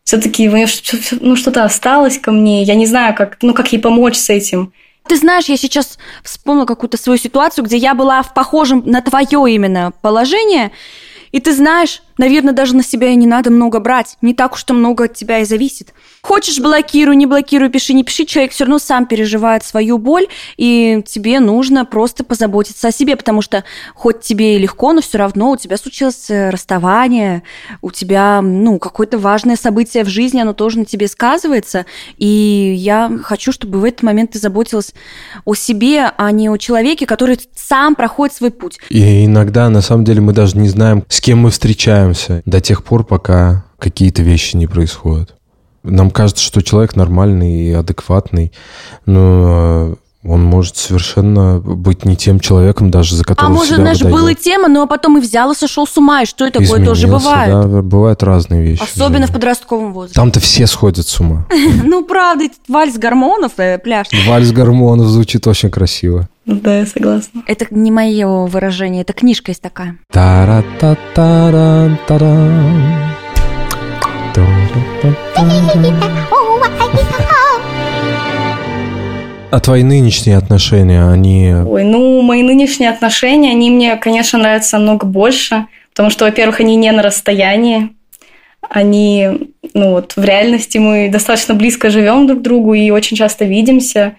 [0.04, 0.50] все-таки
[1.20, 2.64] ну, что-то осталось ко мне.
[2.64, 4.74] Я не знаю, как, ну, как ей помочь с этим.
[5.08, 9.54] Ты знаешь, я сейчас вспомнила какую-то свою ситуацию, где я была в похожем на твое
[9.54, 10.72] именно положение,
[11.32, 14.18] и ты знаешь, наверное, даже на себя и не надо много брать.
[14.22, 15.94] Не так уж то много от тебя и зависит.
[16.22, 18.26] Хочешь, блокируй, не блокируй, пиши, не пиши.
[18.26, 20.28] Человек все равно сам переживает свою боль,
[20.58, 23.64] и тебе нужно просто позаботиться о себе, потому что
[23.96, 27.44] хоть тебе и легко, но все равно у тебя случилось э, расставание,
[27.82, 31.86] у тебя, ну, какое-то важное событие в жизни, оно тоже на тебе сказывается.
[32.18, 34.94] И я хочу, чтобы в этот момент ты заботилась
[35.46, 38.80] о себе, а не о человеке, который сам проходит свой путь.
[38.90, 41.52] И иногда, на самом деле, мы даже не знаем, с кем мы
[42.14, 45.36] встречаемся до тех пор, пока какие-то вещи не происходят.
[45.84, 48.52] Нам кажется, что человек нормальный и адекватный,
[49.06, 54.00] но Он может совершенно быть не тем человеком, даже за А которого может, себя знаешь,
[54.02, 54.18] выдает.
[54.20, 57.08] была тема, но потом и взял и сошел с ума, и что и такое тоже
[57.08, 57.50] бывает.
[57.50, 58.82] Да, бывают разные вещи.
[58.82, 59.34] в Особенно в жизни.
[59.34, 60.16] подростковом возрасте.
[60.16, 61.46] Там-то все сходят с ума.
[61.86, 64.08] Ну, правда, этот вальс гормонов, э, пляж.
[64.28, 66.28] Вальс гормонов звучит очень красиво.
[66.46, 67.42] Да, я согласна.
[67.48, 69.96] Это не мое выражение, это книжка есть такая.
[70.12, 72.84] Тара-та-таран, таран.
[74.34, 75.96] Тара-та-таран.
[79.52, 81.54] А твои нынешние отношения, они...
[81.54, 86.76] Ой, ну, мои нынешние отношения, они мне, конечно, нравятся намного больше, потому что, во-первых, они
[86.76, 87.90] не на расстоянии,
[88.62, 93.46] они, ну вот, в реальности мы достаточно близко живем друг к другу и очень часто
[93.46, 94.16] видимся.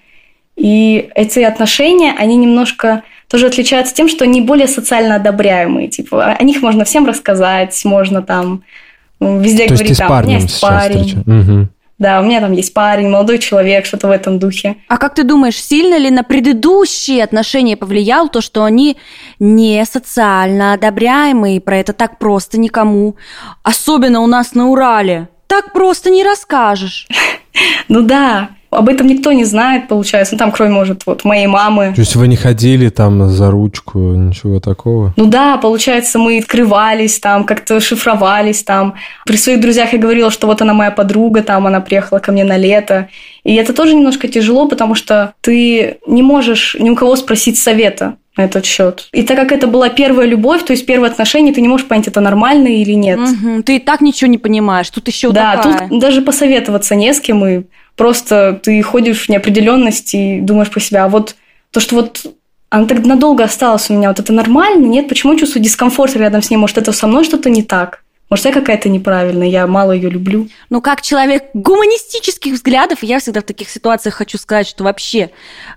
[0.56, 5.88] И эти отношения, они немножко тоже отличаются тем, что они более социально одобряемые.
[5.88, 8.64] Типа, о них можно всем рассказать, можно там
[9.20, 11.04] ну, везде То есть говорить, ты с там, у меня парнем есть сейчас парень.
[11.04, 11.68] встречаешься?
[12.00, 14.76] Да, у меня там есть парень, молодой человек, что-то в этом духе.
[14.88, 18.96] А как ты думаешь, сильно ли на предыдущие отношения повлияло то, что они
[19.38, 23.16] не социально одобряемые, про это так просто никому,
[23.62, 27.06] особенно у нас на Урале, так просто не расскажешь.
[27.88, 30.34] Ну да, об этом никто не знает, получается.
[30.34, 31.92] Ну там, кроме, может, вот моей мамы.
[31.94, 35.12] То есть вы не ходили там за ручку, ничего такого?
[35.16, 38.94] Ну да, получается, мы открывались там, как-то шифровались там.
[39.26, 42.44] При своих друзьях я говорила, что вот она моя подруга, там она приехала ко мне
[42.44, 43.08] на лето.
[43.44, 48.16] И это тоже немножко тяжело, потому что ты не можешь ни у кого спросить совета
[48.36, 49.08] на этот счет.
[49.12, 52.06] И так как это была первая любовь, то есть первое отношение, ты не можешь понять,
[52.08, 53.18] это нормально или нет.
[53.18, 55.88] Мгм, Ты и так ничего не понимаешь, тут еще Да, такая.
[55.88, 57.62] тут даже посоветоваться не с кем, и
[57.96, 61.04] просто ты ходишь в неопределенность и думаешь про себя.
[61.04, 61.36] А вот
[61.70, 62.26] то, что вот
[62.70, 64.86] она так надолго осталась у меня, вот это нормально?
[64.86, 66.56] Нет, почему я чувствую дискомфорт рядом с ней?
[66.56, 68.02] Может, это со мной что-то не так?
[68.30, 70.48] Может, я какая-то неправильная, я мало ее люблю.
[70.70, 75.30] Ну, как человек гуманистических взглядов, я всегда в таких ситуациях хочу сказать, что вообще,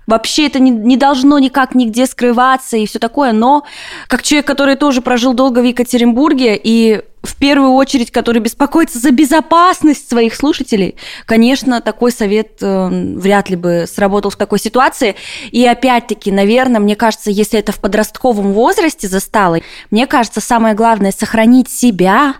[0.06, 3.64] вообще это не, не должно никак нигде скрываться и все такое, но
[4.06, 9.10] как человек, который тоже прожил долго в Екатеринбурге и в первую очередь, который беспокоится за
[9.10, 15.16] безопасность своих слушателей, конечно, такой совет э, вряд ли бы сработал в такой ситуации.
[15.50, 19.60] И опять-таки, наверное, мне кажется, если это в подростковом возрасте застало,
[19.90, 22.34] мне кажется, самое главное сохранить себя.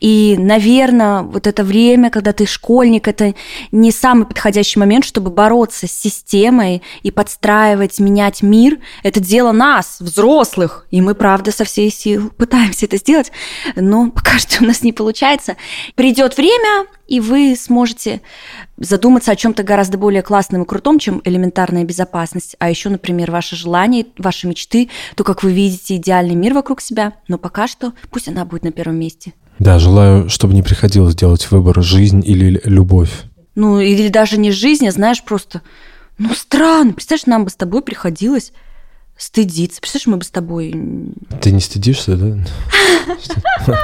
[0.00, 3.34] И, наверное, вот это время, когда ты школьник, это
[3.72, 8.78] не самый подходящий момент, чтобы бороться с системой и подстраивать, менять мир.
[9.02, 10.86] Это дело нас, взрослых.
[10.90, 13.32] И мы, правда, со всей сил пытаемся это сделать.
[13.76, 15.56] Но пока что у нас не получается.
[15.94, 18.22] Придет время, и вы сможете
[18.76, 22.56] задуматься о чем-то гораздо более классном и крутом, чем элементарная безопасность.
[22.58, 27.14] А еще, например, ваши желания, ваши мечты, то, как вы видите идеальный мир вокруг себя.
[27.28, 29.34] Но пока что пусть она будет на первом месте.
[29.58, 33.10] Да, желаю, чтобы не приходилось делать выбор жизнь или любовь.
[33.54, 35.62] Ну, или даже не жизнь, а знаешь, просто...
[36.18, 36.92] Ну, странно.
[36.92, 38.52] Представляешь, нам бы с тобой приходилось
[39.16, 39.80] стыдиться.
[39.80, 40.74] Представляешь, мы бы с тобой...
[41.40, 42.38] Ты не стыдишься, да?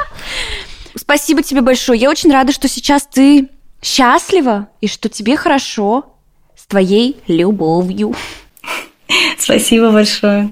[0.96, 2.00] Спасибо тебе большое.
[2.00, 3.50] Я очень рада, что сейчас ты
[3.82, 6.16] счастлива и что тебе хорошо
[6.56, 8.14] с твоей любовью.
[9.38, 10.48] Спасибо большое.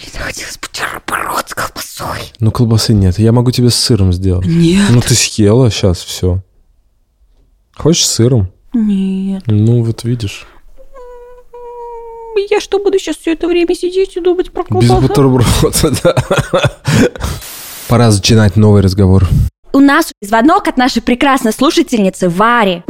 [0.00, 2.32] Блин, захотелось бутерброд с колбасой.
[2.40, 3.18] Ну, колбасы нет.
[3.18, 4.46] Я могу тебе с сыром сделать.
[4.46, 4.88] Нет.
[4.90, 6.40] Ну, ты съела сейчас все.
[7.76, 8.50] Хочешь с сыром?
[8.72, 9.42] Нет.
[9.46, 10.46] Ну, вот видишь.
[12.48, 15.00] Я что, буду сейчас все это время сидеть и думать про Без колбасу?
[15.00, 16.14] бутерброда, да.
[17.88, 19.28] Пора начинать новый разговор.
[19.72, 22.82] У нас звонок от нашей прекрасной слушательницы Вари.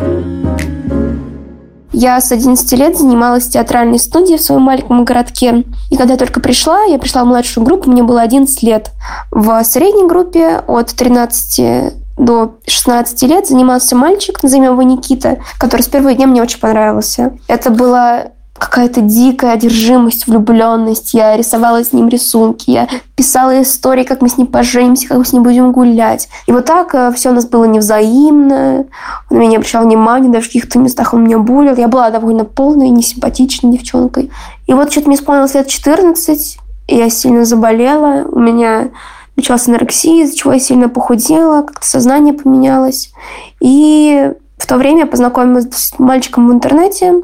[1.92, 5.64] Я с 11 лет занималась в театральной студии в своем маленьком городке.
[5.90, 8.90] И когда я только пришла, я пришла в младшую группу, мне было 11 лет.
[9.30, 15.88] В средней группе от 13 до 16 лет занимался мальчик, назовем его Никита, который с
[15.88, 17.32] первого дня мне очень понравился.
[17.48, 18.26] Это была
[18.60, 21.14] какая-то дикая одержимость, влюбленность.
[21.14, 25.24] Я рисовала с ним рисунки, я писала истории, как мы с ним поженимся, как мы
[25.24, 26.28] с ним будем гулять.
[26.46, 28.84] И вот так все у нас было невзаимно.
[29.30, 31.74] Он на меня не обращал внимания, даже в каких-то местах он меня булил.
[31.74, 34.30] Я была довольно полной, несимпатичной девчонкой.
[34.66, 38.26] И вот что-то мне исполнилось лет 14, и я сильно заболела.
[38.30, 38.90] У меня
[39.36, 43.12] началась анорексия, из-за чего я сильно похудела, как-то сознание поменялось.
[43.60, 47.14] И в то время я познакомилась с мальчиком в интернете,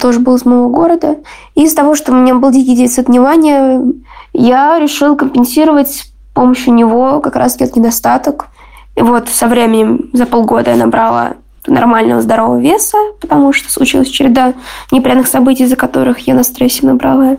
[0.00, 1.16] тоже был из моего города.
[1.54, 3.82] И из-за того, что у меня был дикий дефицит внимания,
[4.32, 8.46] я решила компенсировать с помощью него как раз этот недостаток.
[8.96, 11.34] И вот со временем, за полгода я набрала
[11.66, 14.54] нормального здорового веса, потому что случилась череда
[14.90, 17.36] неприятных событий, из-за которых я на стрессе набрала.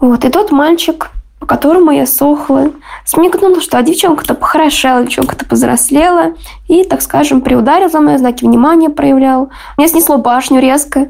[0.00, 0.24] Вот.
[0.24, 1.10] И тот мальчик
[1.44, 2.70] по которому я сохла.
[3.04, 6.32] Смекнула, что девчонка-то похорошела, девчонка-то повзрослела
[6.68, 9.50] и, так скажем, приударил за мной, знаки внимания проявлял.
[9.76, 11.08] Меня снесло башню резко.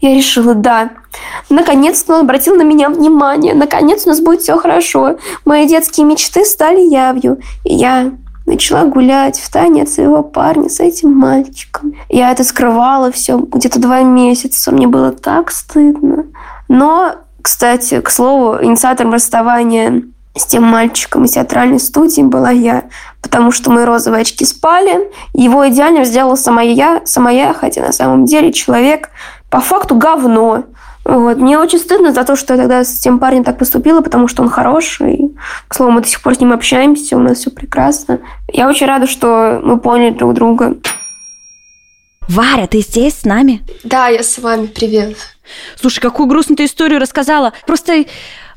[0.00, 0.90] Я решила, да,
[1.50, 5.16] наконец-то он обратил на меня внимание, наконец у нас будет все хорошо.
[5.44, 7.40] Мои детские мечты стали явью.
[7.64, 8.12] И я
[8.46, 11.94] начала гулять в тайне от своего парня с этим мальчиком.
[12.08, 14.70] Я это скрывала все где-то два месяца.
[14.70, 16.26] Мне было так стыдно.
[16.68, 20.02] Но, кстати, к слову, инициатором расставания
[20.34, 22.84] с тем мальчиком из театральной студии была я,
[23.20, 25.10] потому что мои розовые очки спали.
[25.34, 29.10] Его идеально сделала сама я, сама я, хотя на самом деле человек
[29.50, 30.64] по факту говно.
[31.04, 31.36] Вот.
[31.36, 34.42] Мне очень стыдно за то, что я тогда с тем парнем так поступила, потому что
[34.42, 35.34] он хороший.
[35.68, 38.20] К слову, мы до сих пор с ним общаемся, у нас все прекрасно.
[38.52, 40.76] Я очень рада, что мы поняли друг друга.
[42.28, 43.64] Варя, ты здесь с нами?
[43.84, 44.66] Да, я с вами.
[44.66, 45.16] Привет.
[45.80, 47.52] Слушай, какую грустную ты историю рассказала.
[47.66, 48.04] Просто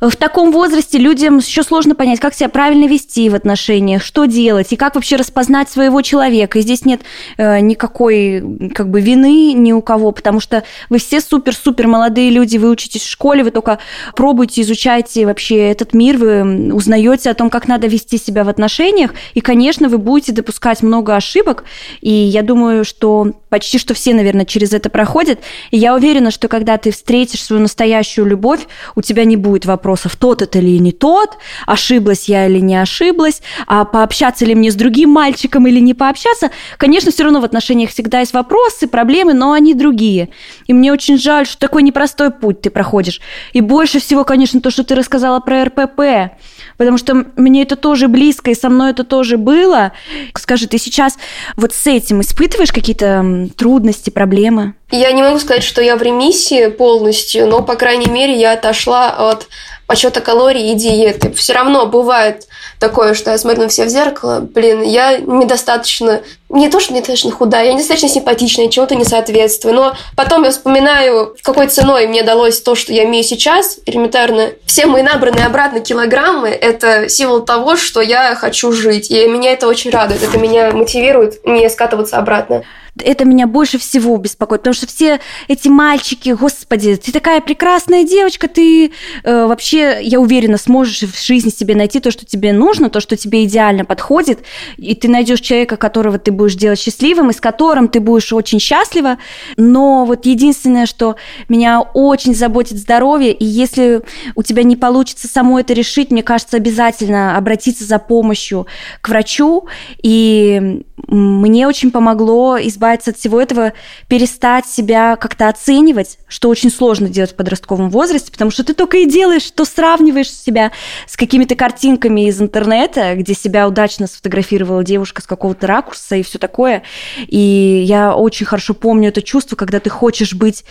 [0.02, 4.72] в таком возрасте людям еще сложно понять, как себя правильно вести в отношениях, что делать
[4.72, 6.60] и как вообще распознать своего человека.
[6.60, 7.02] И здесь нет
[7.38, 12.58] э, никакой как бы вины ни у кого, потому что вы все супер-супер молодые люди,
[12.58, 13.80] вы учитесь в школе, вы только
[14.16, 19.14] пробуете, изучаете вообще этот мир, вы узнаете о том, как надо вести себя в отношениях,
[19.34, 21.64] и, конечно, вы будете допускать много ошибок,
[22.02, 25.40] и я думаю, что почти что все, наверное, через это проходят,
[25.72, 29.85] и я уверена, что когда ты встретишь свою настоящую любовь, у тебя не будет вопросов
[29.86, 34.72] вопросов, тот это или не тот, ошиблась я или не ошиблась, а пообщаться ли мне
[34.72, 36.50] с другим мальчиком или не пообщаться.
[36.78, 40.30] Конечно, все равно в отношениях всегда есть вопросы, проблемы, но они другие.
[40.66, 43.22] И мне очень жаль, что такой непростой путь ты проходишь.
[43.54, 46.34] И больше всего, конечно, то, что ты рассказала про РПП
[46.78, 49.94] потому что мне это тоже близко, и со мной это тоже было.
[50.36, 51.18] Скажи, ты сейчас
[51.56, 54.76] вот с этим испытываешь какие-то трудности, проблемы?
[54.92, 59.10] Я не могу сказать, что я в ремиссии полностью, но, по крайней мере, я отошла
[59.10, 59.48] от
[59.88, 61.32] подсчета калорий и диеты.
[61.34, 62.48] Все равно бывает
[62.80, 67.32] такое, что я смотрю на себя в зеркало, блин, я недостаточно, не то, что недостаточно
[67.32, 72.62] худая, я недостаточно симпатичная, чего-то не соответствую, но потом я вспоминаю, какой ценой мне далось
[72.62, 74.52] то, что я имею сейчас, элементарно.
[74.66, 79.68] Все мои набранные обратно килограммы– это символ того, что я хочу жить, и меня это
[79.68, 82.64] очень радует, это меня мотивирует не скатываться обратно.
[83.04, 88.48] Это меня больше всего беспокоит, потому что все эти мальчики, господи, ты такая прекрасная девочка,
[88.48, 93.02] ты э, вообще, я уверена, сможешь в жизни себе найти то, что тебе нужно, то,
[93.02, 94.40] что тебе идеально подходит,
[94.78, 98.60] и ты найдешь человека, которого ты будешь делать счастливым, и с которым ты будешь очень
[98.60, 99.18] счастлива.
[99.58, 101.16] Но вот единственное, что
[101.50, 104.02] меня очень заботит здоровье, и если
[104.36, 108.68] у тебя не получится само это решить, мне кажется, обязательно обратиться за помощью
[109.02, 109.68] к врачу.
[110.02, 113.74] И мне очень помогло избавиться от всего этого,
[114.08, 118.98] перестать себя как-то оценивать, что очень сложно делать в подростковом возрасте, потому что ты только
[118.98, 120.72] и делаешь, что сравниваешь себя
[121.08, 126.40] с какими-то картинками из интернета, где себя удачно сфотографировала девушка с какого-то ракурса и все
[126.40, 126.84] такое.
[127.28, 130.66] И я очень хорошо помню это чувство, когда ты хочешь быть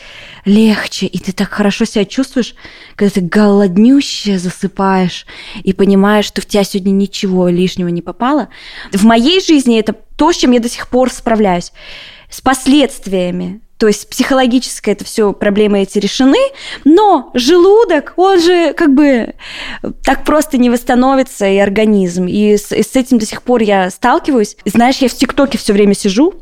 [0.45, 2.55] легче, и ты так хорошо себя чувствуешь,
[2.97, 5.27] когда ты голоднющая засыпаешь
[5.63, 8.49] и понимаешь, что в тебя сегодня ничего лишнего не попало.
[8.93, 11.73] В моей жизни это то, с чем я до сих пор справляюсь.
[12.31, 16.39] С последствиями то есть психологически это все проблемы эти решены,
[16.85, 19.35] но желудок, он же как бы
[20.05, 22.27] так просто не восстановится и организм.
[22.27, 24.57] И с, и с этим до сих пор я сталкиваюсь.
[24.65, 26.35] Знаешь, я в ТикТоке все время сижу,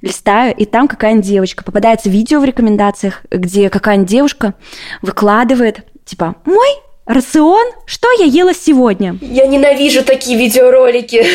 [0.00, 1.64] листаю, и там какая-нибудь девочка.
[1.64, 4.54] Попадается видео в рекомендациях, где какая-нибудь девушка
[5.02, 6.68] выкладывает, типа, мой
[7.10, 7.72] Рацион?
[7.86, 9.18] Что я ела сегодня?
[9.20, 11.26] Я ненавижу такие видеоролики.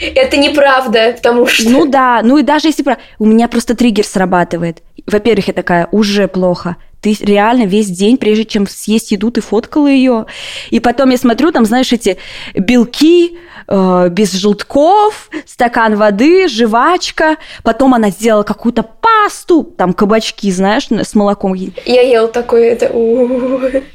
[0.00, 1.70] Это неправда, потому что...
[1.70, 2.84] Ну да, ну и даже если...
[3.20, 4.82] У меня просто триггер срабатывает.
[5.06, 9.86] Во-первых, я такая, уже плохо ты реально весь день, прежде чем съесть еду, ты фоткала
[9.86, 10.26] ее.
[10.70, 12.18] И потом я смотрю, там, знаешь, эти
[12.54, 17.36] белки э, без желтков, стакан воды, жвачка.
[17.62, 18.82] Потом она сделала какую-то
[19.30, 21.54] пасту, там кабачки, знаешь, с молоком.
[21.54, 22.86] Я ел такое, это...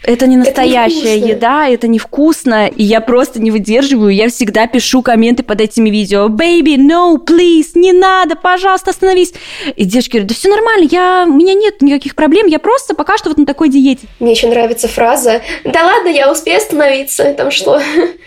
[0.03, 2.67] Это не настоящая это еда, это невкусно.
[2.67, 4.13] И я просто не выдерживаю.
[4.13, 6.27] Я всегда пишу комменты под этими видео.
[6.27, 9.33] Baby, no, please, не надо, пожалуйста, остановись.
[9.75, 13.17] И девочки говорят, да все нормально, я, у меня нет никаких проблем, я просто пока
[13.17, 14.07] что вот на такой диете.
[14.19, 17.33] Мне еще нравится фраза «Да ладно, я успею остановиться».
[17.33, 17.81] Там что?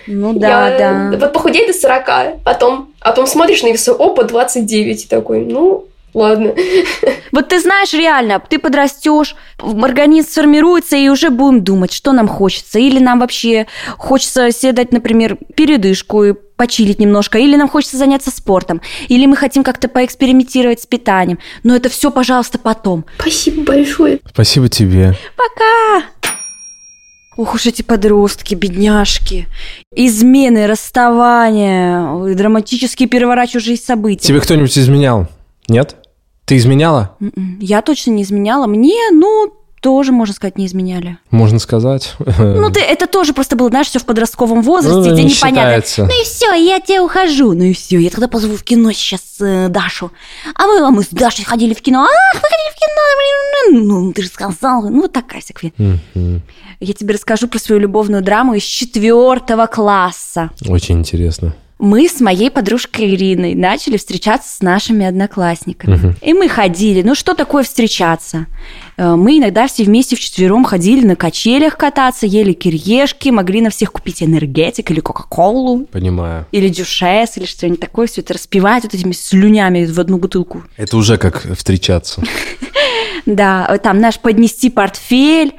[0.07, 1.18] Ну да, я, да.
[1.18, 5.05] Вот похудей до 40, потом, а потом смотришь на весы, опа, 29.
[5.05, 6.55] И такой, ну, ладно.
[7.33, 12.79] Вот ты знаешь, реально, ты подрастешь, организм сформируется, и уже будем думать, что нам хочется.
[12.79, 13.66] Или нам вообще
[13.97, 19.37] хочется себе дать, например, передышку и почилить немножко, или нам хочется заняться спортом, или мы
[19.37, 21.38] хотим как-то поэкспериментировать с питанием.
[21.62, 23.05] Но это все, пожалуйста, потом.
[23.19, 24.19] Спасибо большое.
[24.29, 25.15] Спасибо тебе.
[25.37, 26.06] Пока.
[27.37, 29.46] Ох уж эти подростки, бедняжки.
[29.94, 34.27] Измены, расставания, ой, драматические переворачивающие события.
[34.27, 35.29] Тебе кто-нибудь изменял?
[35.69, 35.96] Нет?
[36.44, 37.16] Ты изменяла?
[37.21, 38.66] М-м, Я точно не изменяла.
[38.66, 39.52] Мне, ну,
[39.83, 41.19] тоже, можно сказать, не изменяли.
[41.31, 42.14] Можно сказать.
[42.19, 45.60] Ну, ты, это тоже просто было, знаешь, все в подростковом возрасте, Ну, где не непонятно.
[45.83, 46.04] считается.
[46.04, 47.52] Ну и все, я тебе ухожу.
[47.52, 50.10] Ну и все, я тогда позову в кино сейчас э, Дашу.
[50.56, 52.00] А мы, а мы с Дашей ходили в кино.
[52.02, 53.79] Ах, вы ходили в кино.
[53.79, 54.83] блин, Ну, ты же сказал.
[54.88, 55.42] Ну, вот такая.
[55.77, 56.42] Мгм.
[56.81, 60.50] Я тебе расскажу про свою любовную драму из четвертого класса.
[60.66, 61.54] Очень интересно.
[61.79, 65.94] Мы с моей подружкой Ириной начали встречаться с нашими одноклассниками.
[65.94, 66.16] Мгм.
[66.20, 67.02] И мы ходили.
[67.02, 68.46] Ну, что такое встречаться?
[68.96, 73.92] Э, Мы иногда все вместе вчетвером ходили на качелях кататься, ели кириешки, могли на всех
[73.92, 76.46] купить энергетик или кока-колу, Понимаю.
[76.50, 80.64] или дюшес, или что-нибудь такое, все это распивать вот этими слюнями в одну бутылку.
[80.76, 82.22] Это уже как встречаться.
[83.26, 85.52] Да, там наш поднести портфель.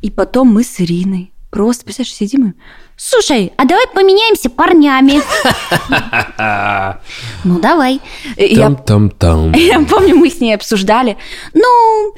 [0.00, 2.52] И потом мы с Ириной просто, представляешь, сидим и...
[2.98, 5.20] Слушай, а давай поменяемся парнями.
[7.44, 8.00] Ну, давай.
[8.56, 9.52] Там-там-там.
[9.54, 11.16] Я помню, мы с ней обсуждали.
[11.54, 12.12] Ну,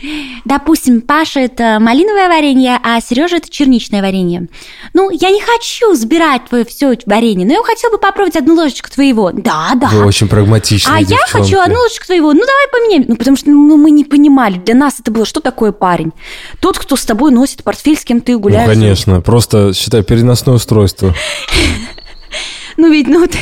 [0.45, 4.49] допустим, Паша это малиновое варенье, а Сережа это черничное варенье.
[4.95, 8.91] Ну, я не хочу сбирать твое все варенье, но я хотела бы попробовать одну ложечку
[8.91, 9.31] твоего.
[9.33, 9.89] Да, да.
[9.89, 12.33] Вы очень прагматичные А я хочу одну ложечку твоего.
[12.33, 13.05] Ну, давай поменяем.
[13.09, 14.57] Ну, потому что ну, мы не понимали.
[14.59, 16.12] Для нас это было, что такое парень?
[16.61, 18.68] Тот, кто с тобой носит портфель, с кем ты Ну, гуляешь.
[18.68, 19.20] конечно.
[19.20, 21.14] Просто, считай, переносное устройство.
[22.77, 23.35] Ну, ведь, ну, вот-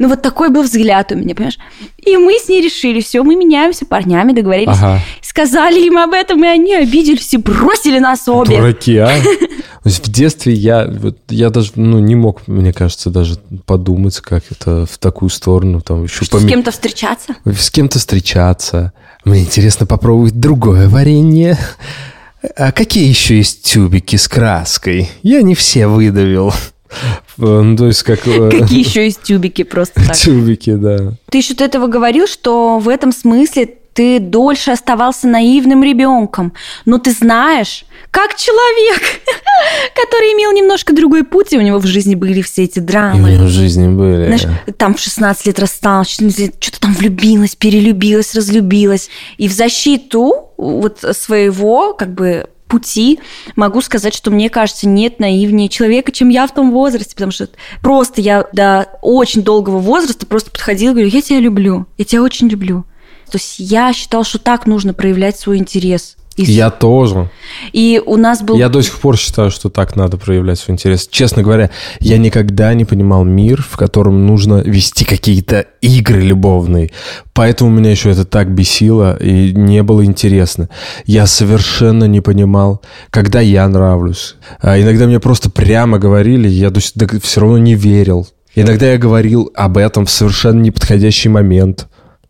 [0.00, 1.58] ну, вот такой был взгляд у меня, понимаешь?
[1.98, 4.76] И мы с ней решили, все, мы меняемся парнями, договорились.
[4.76, 5.00] Ага.
[5.20, 8.56] Сказали им об этом, и они обиделись и бросили нас обе.
[8.56, 9.12] Дураки, а?
[9.84, 14.86] В детстве я, вот, я даже ну, не мог, мне кажется, даже подумать, как это
[14.86, 15.80] в такую сторону.
[15.80, 17.36] Там еще Что, с кем-то встречаться?
[17.44, 18.92] с кем-то встречаться.
[19.24, 21.56] Мне интересно попробовать другое варенье.
[22.56, 25.08] А какие еще есть тюбики с краской?
[25.22, 26.52] Я не все выдавил.
[27.36, 28.26] Ну, то есть как...
[28.26, 30.16] э, Какие еще есть тюбики просто так?
[30.16, 31.12] Тюбики, да.
[31.30, 36.52] Ты еще до этого говорил, что в этом смысле ты дольше оставался наивным ребенком.
[36.84, 39.00] Но ты знаешь, как человек,
[39.94, 42.84] который имел немножко другой путь, и у него в жизни были все эти И у
[42.84, 43.30] драмы.
[43.30, 44.26] меня в жизни были.
[44.26, 49.10] Знаешь, там в 16 лет рассталась, в 14 лет что-то там влюбилась, перелюбилась, разлюбилась.
[49.38, 53.18] И в защиту вот своего, как бы, пути
[53.56, 57.48] могу сказать, что мне кажется, нет наивнее человека, чем я в том возрасте, потому что
[57.82, 62.22] просто я до очень долгого возраста просто подходила и говорю, я тебя люблю, я тебя
[62.22, 62.84] очень люблю.
[63.30, 66.16] То есть я считала, что так нужно проявлять свой интерес.
[66.36, 67.28] И, Я тоже.
[67.72, 68.56] и у нас был...
[68.56, 71.06] Я до сих пор считаю, что так надо проявлять свой интерес.
[71.10, 76.92] Честно говоря, я никогда не понимал мир, в котором нужно вести какие-то игры любовные.
[77.34, 80.70] Поэтому меня еще это так бесило и не было интересно.
[81.04, 84.36] Я совершенно не понимал, когда я нравлюсь.
[84.60, 88.26] А иногда мне просто прямо говорили, я все равно не верил.
[88.54, 91.88] Иногда я говорил об этом в совершенно неподходящий момент.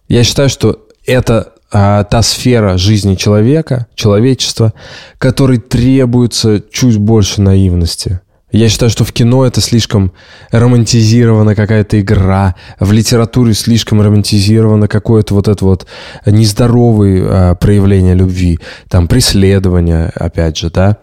[0.09, 4.73] Я считаю, что это а, та сфера жизни человека, человечества,
[5.19, 8.21] которой требуется чуть больше наивности.
[8.53, 10.13] Я считаю, что в кино это слишком
[10.51, 15.87] романтизирована какая-то игра, в литературе слишком романтизировано какое-то вот это вот
[16.27, 18.59] нездоровое а, проявление любви,
[18.89, 20.97] там преследование, опять же, да,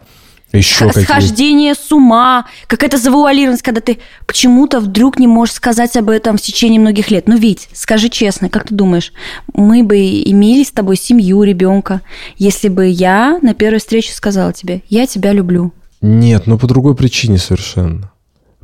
[0.54, 6.10] еще какие схождение с ума, какая-то завуалированность, когда ты почему-то вдруг не можешь сказать об
[6.10, 7.28] этом в течение многих лет.
[7.28, 9.12] Ну, Вить, скажи честно, как ты думаешь,
[9.54, 12.02] мы бы имели с тобой семью, ребенка,
[12.38, 15.74] если бы я на первой встрече сказала тебе, я тебя люблю.
[16.02, 18.12] Нет, но по другой причине совершенно.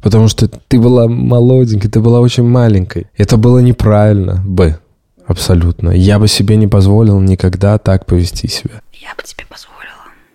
[0.02, 3.08] Потому что ты была молоденькой, ты была очень маленькой.
[3.18, 4.80] Это было неправильно, Б.
[5.26, 5.92] Абсолютно.
[5.92, 8.82] Я бы себе не позволил никогда так повести себя.
[8.92, 9.74] Я бы тебе позволила.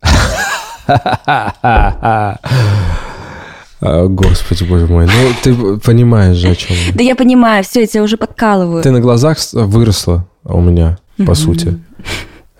[3.80, 5.06] А, Господи, боже мой.
[5.06, 5.12] Ну,
[5.42, 6.76] ты понимаешь же, о чем.
[6.94, 8.82] Да я понимаю, все, я тебя уже подкалываю.
[8.82, 11.78] Ты на глазах выросла у меня, по сути.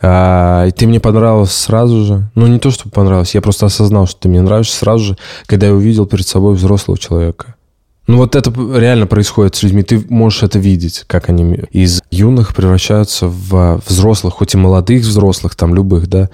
[0.01, 2.31] А, и ты мне понравилась сразу же.
[2.37, 5.17] Ну, не то, что понравилась, я просто осознал, что ты мне нравишься сразу же,
[5.47, 7.57] когда я увидел перед собой взрослого человека.
[8.07, 9.83] Ну, вот это реально происходит с людьми.
[9.83, 15.55] Ты можешь это видеть, как они из юных превращаются в взрослых, хоть и молодых взрослых,
[15.55, 16.29] там, любых, да.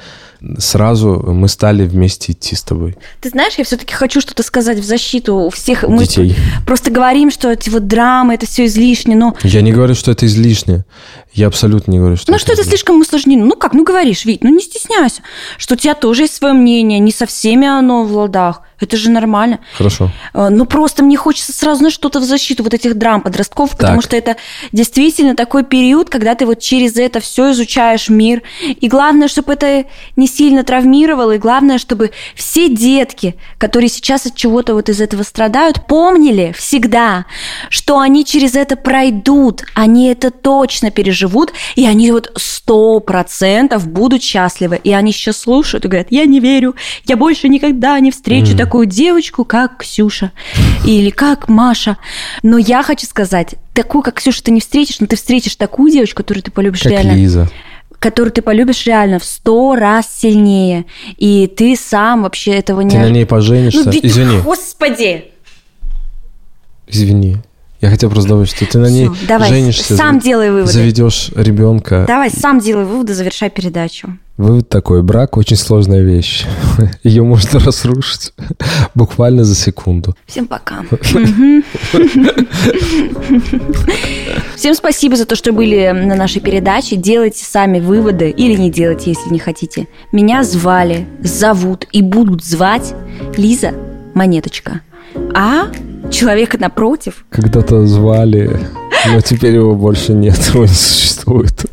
[0.58, 2.96] Сразу мы стали вместе идти с тобой.
[3.22, 5.84] Ты знаешь, я все-таки хочу что-то сказать в защиту всех.
[5.84, 6.36] Мы Детей.
[6.66, 10.26] просто говорим, что эти вот драмы, это все излишне, но Я не говорю, что это
[10.26, 10.84] излишне.
[11.32, 12.70] Я абсолютно не говорю, что Ну что это излишне.
[12.72, 13.44] слишком усложнено?
[13.46, 15.22] Ну как, ну говоришь, Вить, ну не стесняйся,
[15.56, 18.60] что у тебя тоже есть свое мнение, не со всеми оно в ладах.
[18.80, 19.60] Это же нормально.
[19.78, 20.10] Хорошо.
[20.34, 23.96] Э, Ну просто мне хочется сразу, знаешь, что-то в защиту вот этих драм подростков, потому
[24.02, 24.04] Так.
[24.04, 24.36] что это
[24.72, 28.42] действительно такой такой период, когда ты вот через это все изучаешь мир.
[28.80, 29.84] И главное, чтобы это
[30.16, 35.22] не сильно травмировало, и главное, чтобы все детки, которые сейчас от чего-то вот из этого
[35.22, 37.26] страдают, помнили всегда,
[37.68, 44.22] что они через это пройдут, они это точно переживут, и они вот сто процентов будут
[44.22, 44.80] счастливы.
[44.84, 46.74] И они сейчас слушают и говорят, я не верю,
[47.06, 48.58] я больше никогда не встречу mm.
[48.58, 50.32] такую девочку, как Ксюша
[50.86, 51.96] или как Маша.
[52.42, 56.22] Но я хочу сказать, такую, как Ксюша, ты не встретишь, но ты встретишь такую девочку,
[56.22, 57.12] которую ты полюбишь как реально.
[57.12, 57.50] Лиза
[58.00, 60.84] которую ты полюбишь реально в сто раз сильнее.
[61.16, 62.90] И ты сам вообще этого не...
[62.90, 63.82] Ты на ней поженишься?
[63.82, 64.40] Ну, ведь, Извини.
[64.42, 65.24] Господи!
[66.86, 67.38] Извини.
[67.84, 70.72] Я хотел просто добавить, что ты на ней Всё, давай, женишься, сам делай выводы.
[70.72, 72.06] заведешь ребенка.
[72.08, 74.16] Давай, сам делай выводы, завершай передачу.
[74.38, 76.46] Вывод такой, брак очень сложная вещь.
[77.04, 78.32] Ее можно разрушить
[78.94, 80.16] буквально за секунду.
[80.24, 80.82] Всем пока.
[84.56, 86.96] Всем спасибо за то, что были на нашей передаче.
[86.96, 89.88] Делайте сами выводы или не делайте, если не хотите.
[90.10, 92.94] Меня звали, зовут и будут звать
[93.36, 93.72] Лиза
[94.14, 94.80] Монеточка.
[95.34, 95.66] А
[96.14, 97.24] человека напротив...
[97.30, 98.58] Когда-то звали,
[99.06, 101.66] но теперь его больше нет, его не существует.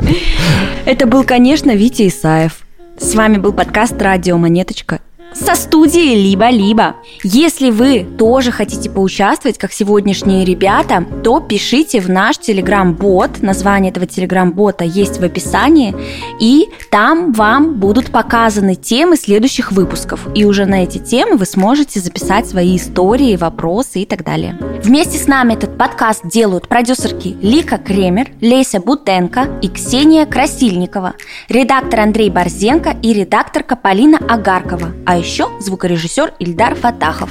[0.86, 2.60] Это был, конечно, Витя Исаев.
[2.98, 5.00] С вами был подкаст «Радио Монеточка»
[5.34, 6.96] со студии «Либо-либо».
[7.24, 13.42] Если вы тоже хотите поучаствовать, как сегодняшние ребята, то пишите в наш телеграм-бот.
[13.42, 15.96] Название этого телеграм-бота есть в описании.
[16.40, 20.28] И там вам будут показаны темы следующих выпусков.
[20.36, 24.58] И уже на эти темы вы сможете записать свои истории, вопросы и так далее.
[24.84, 31.14] Вместе с нами этот подкаст делают продюсерки Лика Кремер, Леся Бутенко и Ксения Красильникова,
[31.48, 34.92] редактор Андрей Борзенко и редакторка Полина Агаркова.
[35.06, 37.30] А еще звукорежиссер Ильдар Фатахов.